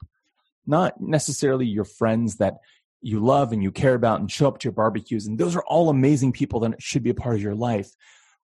not 0.67 1.01
necessarily 1.01 1.65
your 1.65 1.85
friends 1.85 2.35
that 2.35 2.57
you 3.01 3.19
love 3.19 3.51
and 3.51 3.63
you 3.63 3.71
care 3.71 3.95
about 3.95 4.19
and 4.19 4.31
show 4.31 4.47
up 4.47 4.59
to 4.59 4.65
your 4.65 4.73
barbecues. 4.73 5.25
And 5.25 5.39
those 5.39 5.55
are 5.55 5.63
all 5.65 5.89
amazing 5.89 6.31
people 6.31 6.59
that 6.59 6.79
should 6.79 7.01
be 7.01 7.09
a 7.09 7.15
part 7.15 7.33
of 7.33 7.41
your 7.41 7.55
life 7.55 7.89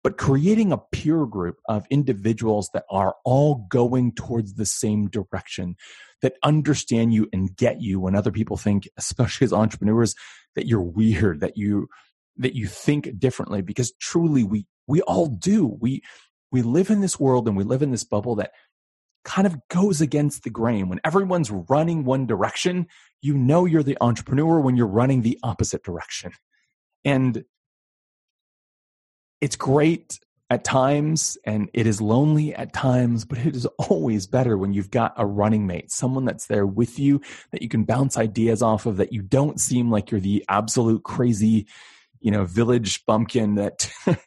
but 0.07 0.19
creating 0.19 0.71
a 0.71 0.79
peer 0.79 1.27
group 1.27 1.57
of 1.69 1.85
individuals 1.91 2.71
that 2.73 2.85
are 2.89 3.17
all 3.25 3.67
going 3.69 4.13
towards 4.13 4.55
the 4.55 4.65
same 4.65 5.09
direction 5.09 5.75
that 6.23 6.35
understand 6.45 7.13
you 7.13 7.29
and 7.33 7.57
get 7.57 7.81
you 7.81 7.99
when 7.99 8.15
other 8.15 8.31
people 8.31 8.57
think 8.57 8.89
especially 8.97 9.47
as 9.47 9.53
entrepreneurs 9.53 10.15
that 10.55 10.65
you're 10.65 10.81
weird 10.81 11.41
that 11.41 11.57
you 11.57 11.89
that 12.37 12.55
you 12.55 12.69
think 12.69 13.19
differently 13.19 13.63
because 13.63 13.91
truly 14.01 14.45
we 14.45 14.65
we 14.87 15.03
all 15.03 15.27
do. 15.27 15.77
We 15.81 16.05
we 16.53 16.63
live 16.63 16.91
in 16.91 17.01
this 17.01 17.19
world 17.19 17.49
and 17.49 17.57
we 17.57 17.65
live 17.65 17.83
in 17.83 17.91
this 17.91 18.05
bubble 18.05 18.37
that 18.37 18.53
kind 19.25 19.45
of 19.45 19.59
goes 19.71 20.01
against 20.01 20.45
the 20.45 20.51
grain. 20.51 20.89
When 20.89 21.01
everyone's 21.05 21.51
running 21.51 22.05
one 22.05 22.27
direction 22.27 22.87
you 23.23 23.37
know 23.37 23.65
you're 23.65 23.83
the 23.83 23.99
entrepreneur 24.01 24.61
when 24.61 24.77
you're 24.77 24.87
running 24.87 25.23
the 25.23 25.41
opposite 25.43 25.83
direction. 25.83 26.31
And 27.05 27.45
it's 29.47 29.55
great 29.55 30.19
at 30.51 30.65
times 30.65 31.39
and 31.45 31.71
it 31.73 31.87
is 31.87 32.01
lonely 32.01 32.53
at 32.53 32.73
times, 32.73 33.25
but 33.25 33.39
it 33.39 33.55
is 33.55 33.65
always 33.79 34.27
better 34.27 34.59
when 34.59 34.73
you've 34.73 34.91
got 34.91 35.15
a 35.17 35.25
running 35.25 35.69
mate, 35.69 35.93
someone 35.93 36.25
that's 36.25 36.49
there 36.49 36.67
with 36.67 36.99
you 36.99 37.21
that 37.53 37.63
you 37.63 37.69
can 37.69 37.85
bounce 37.85 38.19
ideas 38.19 38.61
off 38.61 38.87
of, 38.87 38.97
that 38.97 39.13
you 39.13 39.23
don't 39.23 39.61
seem 39.61 39.89
like 39.89 40.11
you're 40.11 40.19
the 40.19 40.45
absolute 40.49 41.05
crazy, 41.05 41.69
you 42.19 42.33
know, 42.33 42.45
village 42.45 43.07
bumpkin 43.07 43.55
that 43.55 43.89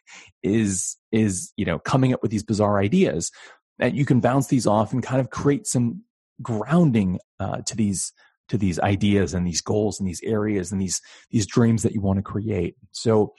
is, 0.42 0.96
is, 1.12 1.52
you 1.54 1.66
know, 1.66 1.78
coming 1.78 2.14
up 2.14 2.22
with 2.22 2.30
these 2.30 2.42
bizarre 2.42 2.78
ideas. 2.78 3.30
That 3.78 3.94
you 3.94 4.06
can 4.06 4.20
bounce 4.20 4.46
these 4.46 4.66
off 4.66 4.94
and 4.94 5.02
kind 5.02 5.20
of 5.20 5.28
create 5.28 5.66
some 5.66 6.02
grounding 6.40 7.18
uh, 7.38 7.58
to 7.66 7.76
these 7.76 8.14
to 8.48 8.56
these 8.56 8.80
ideas 8.80 9.34
and 9.34 9.46
these 9.46 9.60
goals 9.60 10.00
and 10.00 10.08
these 10.08 10.22
areas 10.22 10.72
and 10.72 10.80
these 10.80 11.02
these 11.30 11.46
dreams 11.46 11.82
that 11.82 11.92
you 11.92 12.00
want 12.00 12.16
to 12.16 12.22
create. 12.22 12.76
So 12.92 13.34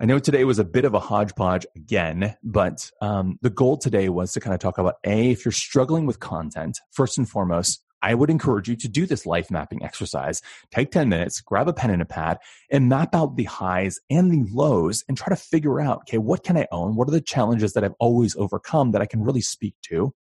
I 0.00 0.04
know 0.04 0.20
today 0.20 0.44
was 0.44 0.60
a 0.60 0.64
bit 0.64 0.84
of 0.84 0.94
a 0.94 1.00
hodgepodge 1.00 1.66
again, 1.74 2.36
but 2.44 2.88
um, 3.02 3.36
the 3.42 3.50
goal 3.50 3.76
today 3.76 4.08
was 4.08 4.32
to 4.32 4.40
kind 4.40 4.54
of 4.54 4.60
talk 4.60 4.78
about 4.78 4.94
A, 5.04 5.32
if 5.32 5.44
you're 5.44 5.50
struggling 5.50 6.06
with 6.06 6.20
content, 6.20 6.78
first 6.92 7.18
and 7.18 7.28
foremost, 7.28 7.82
I 8.00 8.14
would 8.14 8.30
encourage 8.30 8.68
you 8.68 8.76
to 8.76 8.88
do 8.88 9.06
this 9.06 9.26
life 9.26 9.50
mapping 9.50 9.82
exercise. 9.82 10.40
Take 10.72 10.92
10 10.92 11.08
minutes, 11.08 11.40
grab 11.40 11.66
a 11.66 11.72
pen 11.72 11.90
and 11.90 12.00
a 12.00 12.04
pad, 12.04 12.38
and 12.70 12.88
map 12.88 13.12
out 13.12 13.34
the 13.34 13.42
highs 13.42 13.98
and 14.08 14.30
the 14.30 14.48
lows 14.52 15.02
and 15.08 15.18
try 15.18 15.30
to 15.30 15.36
figure 15.36 15.80
out, 15.80 16.02
okay, 16.02 16.18
what 16.18 16.44
can 16.44 16.56
I 16.56 16.68
own? 16.70 16.94
What 16.94 17.08
are 17.08 17.12
the 17.12 17.20
challenges 17.20 17.72
that 17.72 17.82
I've 17.82 17.96
always 17.98 18.36
overcome 18.36 18.92
that 18.92 19.02
I 19.02 19.06
can 19.06 19.24
really 19.24 19.40
speak 19.40 19.74
to? 19.86 20.14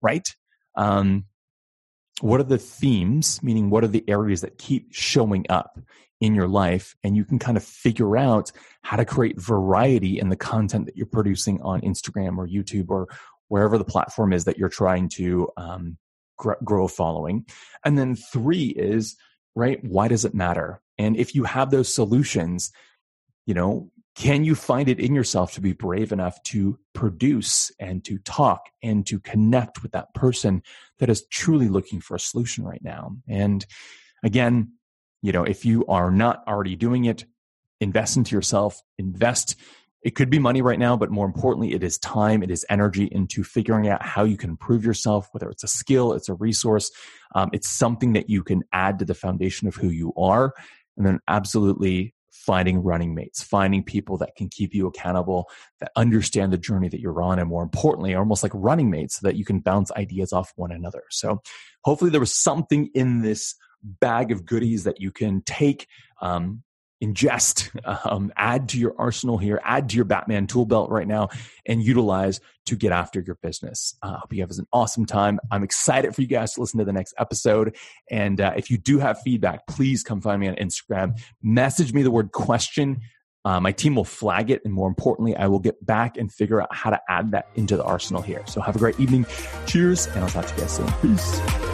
Right? 0.00 0.28
Um, 0.76 1.24
what 2.20 2.38
are 2.38 2.44
the 2.44 2.58
themes, 2.58 3.42
meaning 3.42 3.68
what 3.68 3.82
are 3.82 3.88
the 3.88 4.08
areas 4.08 4.42
that 4.42 4.58
keep 4.58 4.88
showing 4.92 5.44
up 5.48 5.76
in 6.20 6.34
your 6.34 6.48
life? 6.48 6.96
And 7.04 7.16
you 7.16 7.24
can 7.24 7.38
kind 7.38 7.56
of 7.56 7.64
figure 7.64 8.16
out 8.16 8.52
how 8.82 8.96
to 8.96 9.04
create 9.04 9.40
variety 9.40 10.18
in 10.18 10.28
the 10.28 10.36
content 10.36 10.86
that 10.86 10.96
you're 10.96 11.06
producing 11.06 11.60
on 11.62 11.80
Instagram 11.82 12.38
or 12.38 12.46
YouTube 12.46 12.90
or 12.90 13.08
wherever 13.48 13.78
the 13.78 13.84
platform 13.84 14.32
is 14.32 14.44
that 14.44 14.58
you're 14.58 14.68
trying 14.68 15.08
to 15.08 15.48
um, 15.56 15.96
grow 16.36 16.84
a 16.84 16.88
following. 16.88 17.46
And 17.84 17.98
then 17.98 18.14
three 18.14 18.66
is, 18.66 19.16
right, 19.54 19.82
why 19.82 20.08
does 20.08 20.24
it 20.24 20.34
matter? 20.34 20.80
And 20.98 21.16
if 21.16 21.34
you 21.34 21.44
have 21.44 21.70
those 21.70 21.92
solutions, 21.92 22.72
you 23.46 23.54
know, 23.54 23.90
can 24.14 24.44
you 24.44 24.56
find 24.56 24.88
it 24.88 24.98
in 24.98 25.14
yourself 25.14 25.52
to 25.52 25.60
be 25.60 25.72
brave 25.72 26.10
enough 26.10 26.42
to 26.44 26.78
produce 26.92 27.70
and 27.78 28.04
to 28.04 28.18
talk 28.18 28.62
and 28.82 29.06
to 29.06 29.20
connect 29.20 29.82
with 29.82 29.92
that 29.92 30.12
person 30.12 30.62
that 30.98 31.08
is 31.08 31.24
truly 31.30 31.68
looking 31.68 32.00
for 32.00 32.16
a 32.16 32.20
solution 32.20 32.64
right 32.64 32.82
now? 32.82 33.16
And 33.28 33.64
again, 34.24 34.72
you 35.22 35.32
know, 35.32 35.44
if 35.44 35.64
you 35.64 35.86
are 35.86 36.10
not 36.10 36.42
already 36.46 36.76
doing 36.76 37.04
it, 37.04 37.24
invest 37.80 38.16
into 38.16 38.34
yourself, 38.34 38.82
invest 38.98 39.56
it 40.02 40.14
could 40.14 40.30
be 40.30 40.38
money 40.38 40.62
right 40.62 40.78
now, 40.78 40.96
but 40.96 41.10
more 41.10 41.26
importantly, 41.26 41.74
it 41.74 41.82
is 41.82 41.98
time, 41.98 42.42
it 42.42 42.50
is 42.50 42.64
energy 42.70 43.08
into 43.10 43.42
figuring 43.42 43.88
out 43.88 44.00
how 44.00 44.22
you 44.22 44.36
can 44.36 44.50
improve 44.50 44.84
yourself, 44.84 45.28
whether 45.32 45.50
it's 45.50 45.64
a 45.64 45.68
skill, 45.68 46.12
it's 46.12 46.28
a 46.28 46.34
resource, 46.34 46.90
um, 47.34 47.50
it's 47.52 47.68
something 47.68 48.12
that 48.12 48.30
you 48.30 48.44
can 48.44 48.62
add 48.72 49.00
to 49.00 49.04
the 49.04 49.14
foundation 49.14 49.66
of 49.66 49.74
who 49.74 49.88
you 49.88 50.12
are. 50.16 50.54
And 50.96 51.04
then 51.04 51.20
absolutely 51.26 52.14
finding 52.30 52.82
running 52.82 53.14
mates, 53.14 53.42
finding 53.42 53.82
people 53.82 54.16
that 54.18 54.36
can 54.36 54.48
keep 54.48 54.74
you 54.74 54.86
accountable, 54.86 55.50
that 55.80 55.90
understand 55.96 56.52
the 56.52 56.58
journey 56.58 56.88
that 56.88 57.00
you're 57.00 57.20
on, 57.20 57.38
and 57.38 57.48
more 57.48 57.62
importantly, 57.62 58.14
almost 58.14 58.42
like 58.42 58.52
running 58.54 58.90
mates 58.90 59.18
so 59.18 59.26
that 59.26 59.36
you 59.36 59.44
can 59.44 59.60
bounce 59.60 59.90
ideas 59.92 60.32
off 60.32 60.52
one 60.56 60.72
another. 60.72 61.02
So 61.10 61.42
hopefully 61.82 62.10
there 62.10 62.20
was 62.20 62.34
something 62.34 62.88
in 62.94 63.22
this 63.22 63.54
bag 63.82 64.32
of 64.32 64.44
goodies 64.44 64.84
that 64.84 65.00
you 65.00 65.10
can 65.10 65.42
take 65.42 65.86
um, 66.20 66.62
ingest, 67.02 67.70
um, 68.10 68.32
add 68.36 68.68
to 68.70 68.78
your 68.78 68.94
arsenal 68.98 69.38
here, 69.38 69.60
add 69.64 69.88
to 69.90 69.96
your 69.96 70.04
Batman 70.04 70.46
tool 70.46 70.66
belt 70.66 70.90
right 70.90 71.06
now, 71.06 71.28
and 71.66 71.82
utilize 71.82 72.40
to 72.66 72.76
get 72.76 72.92
after 72.92 73.20
your 73.20 73.36
business. 73.42 73.96
I 74.02 74.08
uh, 74.08 74.18
hope 74.18 74.32
you 74.32 74.42
have 74.42 74.50
an 74.50 74.66
awesome 74.72 75.06
time. 75.06 75.40
I'm 75.50 75.62
excited 75.62 76.14
for 76.14 76.22
you 76.22 76.28
guys 76.28 76.52
to 76.54 76.60
listen 76.60 76.78
to 76.78 76.84
the 76.84 76.92
next 76.92 77.14
episode. 77.18 77.76
And 78.10 78.40
uh, 78.40 78.52
if 78.56 78.70
you 78.70 78.78
do 78.78 78.98
have 78.98 79.20
feedback, 79.22 79.66
please 79.66 80.02
come 80.02 80.20
find 80.20 80.40
me 80.40 80.48
on 80.48 80.56
Instagram. 80.56 81.18
Message 81.42 81.92
me 81.92 82.02
the 82.02 82.10
word 82.10 82.32
question. 82.32 83.00
Uh, 83.44 83.60
my 83.60 83.72
team 83.72 83.94
will 83.94 84.04
flag 84.04 84.50
it. 84.50 84.60
And 84.64 84.74
more 84.74 84.88
importantly, 84.88 85.34
I 85.34 85.46
will 85.46 85.60
get 85.60 85.84
back 85.86 86.18
and 86.18 86.30
figure 86.30 86.60
out 86.60 86.74
how 86.74 86.90
to 86.90 87.00
add 87.08 87.30
that 87.30 87.48
into 87.54 87.76
the 87.76 87.84
arsenal 87.84 88.20
here. 88.20 88.42
So 88.46 88.60
have 88.60 88.76
a 88.76 88.78
great 88.78 89.00
evening. 89.00 89.24
Cheers. 89.66 90.06
And 90.08 90.18
I'll 90.18 90.28
talk 90.28 90.46
to 90.46 90.54
you 90.54 90.60
guys 90.60 90.76
soon. 90.76 90.92
Peace. 91.00 91.67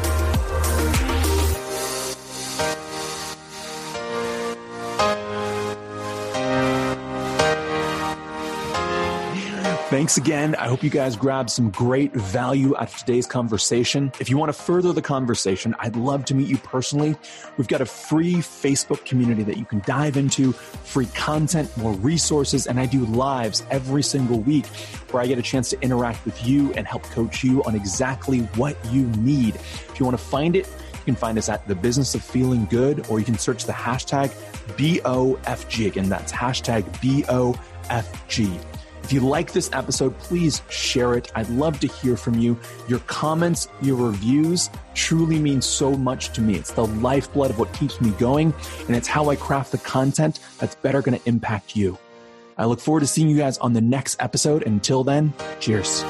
Thanks 9.95 10.17
again. 10.17 10.57
I 10.57 10.67
hope 10.67 10.83
you 10.83 10.91
guys 10.91 11.15
grabbed 11.15 11.51
some 11.51 11.71
great 11.71 12.13
value 12.15 12.77
out 12.77 12.89
of 12.89 12.97
today's 12.97 13.29
conversation. 13.29 14.11
If 14.19 14.29
you 14.29 14.37
want 14.37 14.49
to 14.49 14.53
further 14.53 14.93
the 14.93 15.01
conversation, 15.01 15.73
I'd 15.79 15.95
love 15.95 16.25
to 16.25 16.35
meet 16.35 16.49
you 16.49 16.59
personally. 16.59 17.15
We've 17.57 17.69
got 17.69 17.81
a 17.81 17.87
free 17.87 18.35
Facebook 18.35 19.05
community 19.05 19.45
that 19.45 19.57
you 19.57 19.65
can 19.65 19.83
dive 19.87 20.17
into, 20.17 20.51
free 20.51 21.07
content, 21.15 21.75
more 21.77 21.93
resources, 21.93 22.67
and 22.67 22.81
I 22.81 22.87
do 22.87 23.07
lives 23.07 23.65
every 23.71 24.03
single 24.03 24.41
week 24.41 24.67
where 25.13 25.23
I 25.23 25.29
get 25.29 25.39
a 25.39 25.43
chance 25.43 25.71
to 25.71 25.81
interact 25.81 26.25
with 26.25 26.45
you 26.45 26.73
and 26.73 26.89
help 26.89 27.05
coach 27.05 27.45
you 27.45 27.63
on 27.63 27.77
exactly 27.77 28.41
what 28.57 28.77
you 28.87 29.07
need. 29.19 29.55
If 29.55 30.01
you 30.01 30.05
want 30.05 30.19
to 30.19 30.25
find 30.25 30.57
it, 30.57 30.67
you 30.67 31.05
can 31.05 31.15
find 31.15 31.39
us 31.39 31.49
at 31.49 31.69
the 31.69 31.77
business 31.77 32.17
of 32.17 32.25
feeling 32.25 32.65
good, 32.65 33.07
or 33.09 33.21
you 33.21 33.25
can 33.25 33.39
search 33.39 33.65
the 33.65 33.73
hashtag 33.73 34.31
BOFG. 34.77 35.87
Again, 35.87 36.09
that's 36.09 36.33
hashtag 36.33 36.83
BOFG. 36.99 38.61
If 39.05 39.13
you 39.13 39.21
like 39.21 39.53
this 39.53 39.69
episode, 39.75 40.19
please 40.19 40.63
share 40.71 41.13
it. 41.13 41.31
I'd 41.35 41.51
love 41.51 41.79
to 41.81 41.87
hear 41.87 42.17
from 42.17 42.39
you. 42.39 42.59
Your 42.89 43.01
comments, 43.01 43.69
your 43.83 43.97
reviews 43.97 44.71
truly 44.95 45.39
mean 45.39 45.61
so 45.61 45.93
much 45.93 46.33
to 46.33 46.41
me. 46.41 46.55
It's 46.55 46.73
the 46.73 46.87
lifeblood 46.87 47.51
of 47.51 47.59
what 47.59 47.71
keeps 47.75 48.01
me 48.01 48.13
going, 48.13 48.55
and 48.87 48.97
it's 48.97 49.07
how 49.07 49.29
I 49.29 49.37
craft 49.37 49.73
the 49.73 49.79
content 49.79 50.41
that's 50.59 50.75
better 50.77 51.03
going 51.03 51.19
to 51.19 51.29
impact 51.29 51.77
you. 51.77 51.99
I 52.57 52.65
look 52.65 52.81
forward 52.81 53.01
to 53.01 53.07
seeing 53.07 53.29
you 53.29 53.37
guys 53.37 53.59
on 53.59 53.75
the 53.75 53.81
next 53.83 54.17
episode. 54.21 54.63
Until 54.63 55.05
then, 55.05 55.35
cheers. 55.61 56.03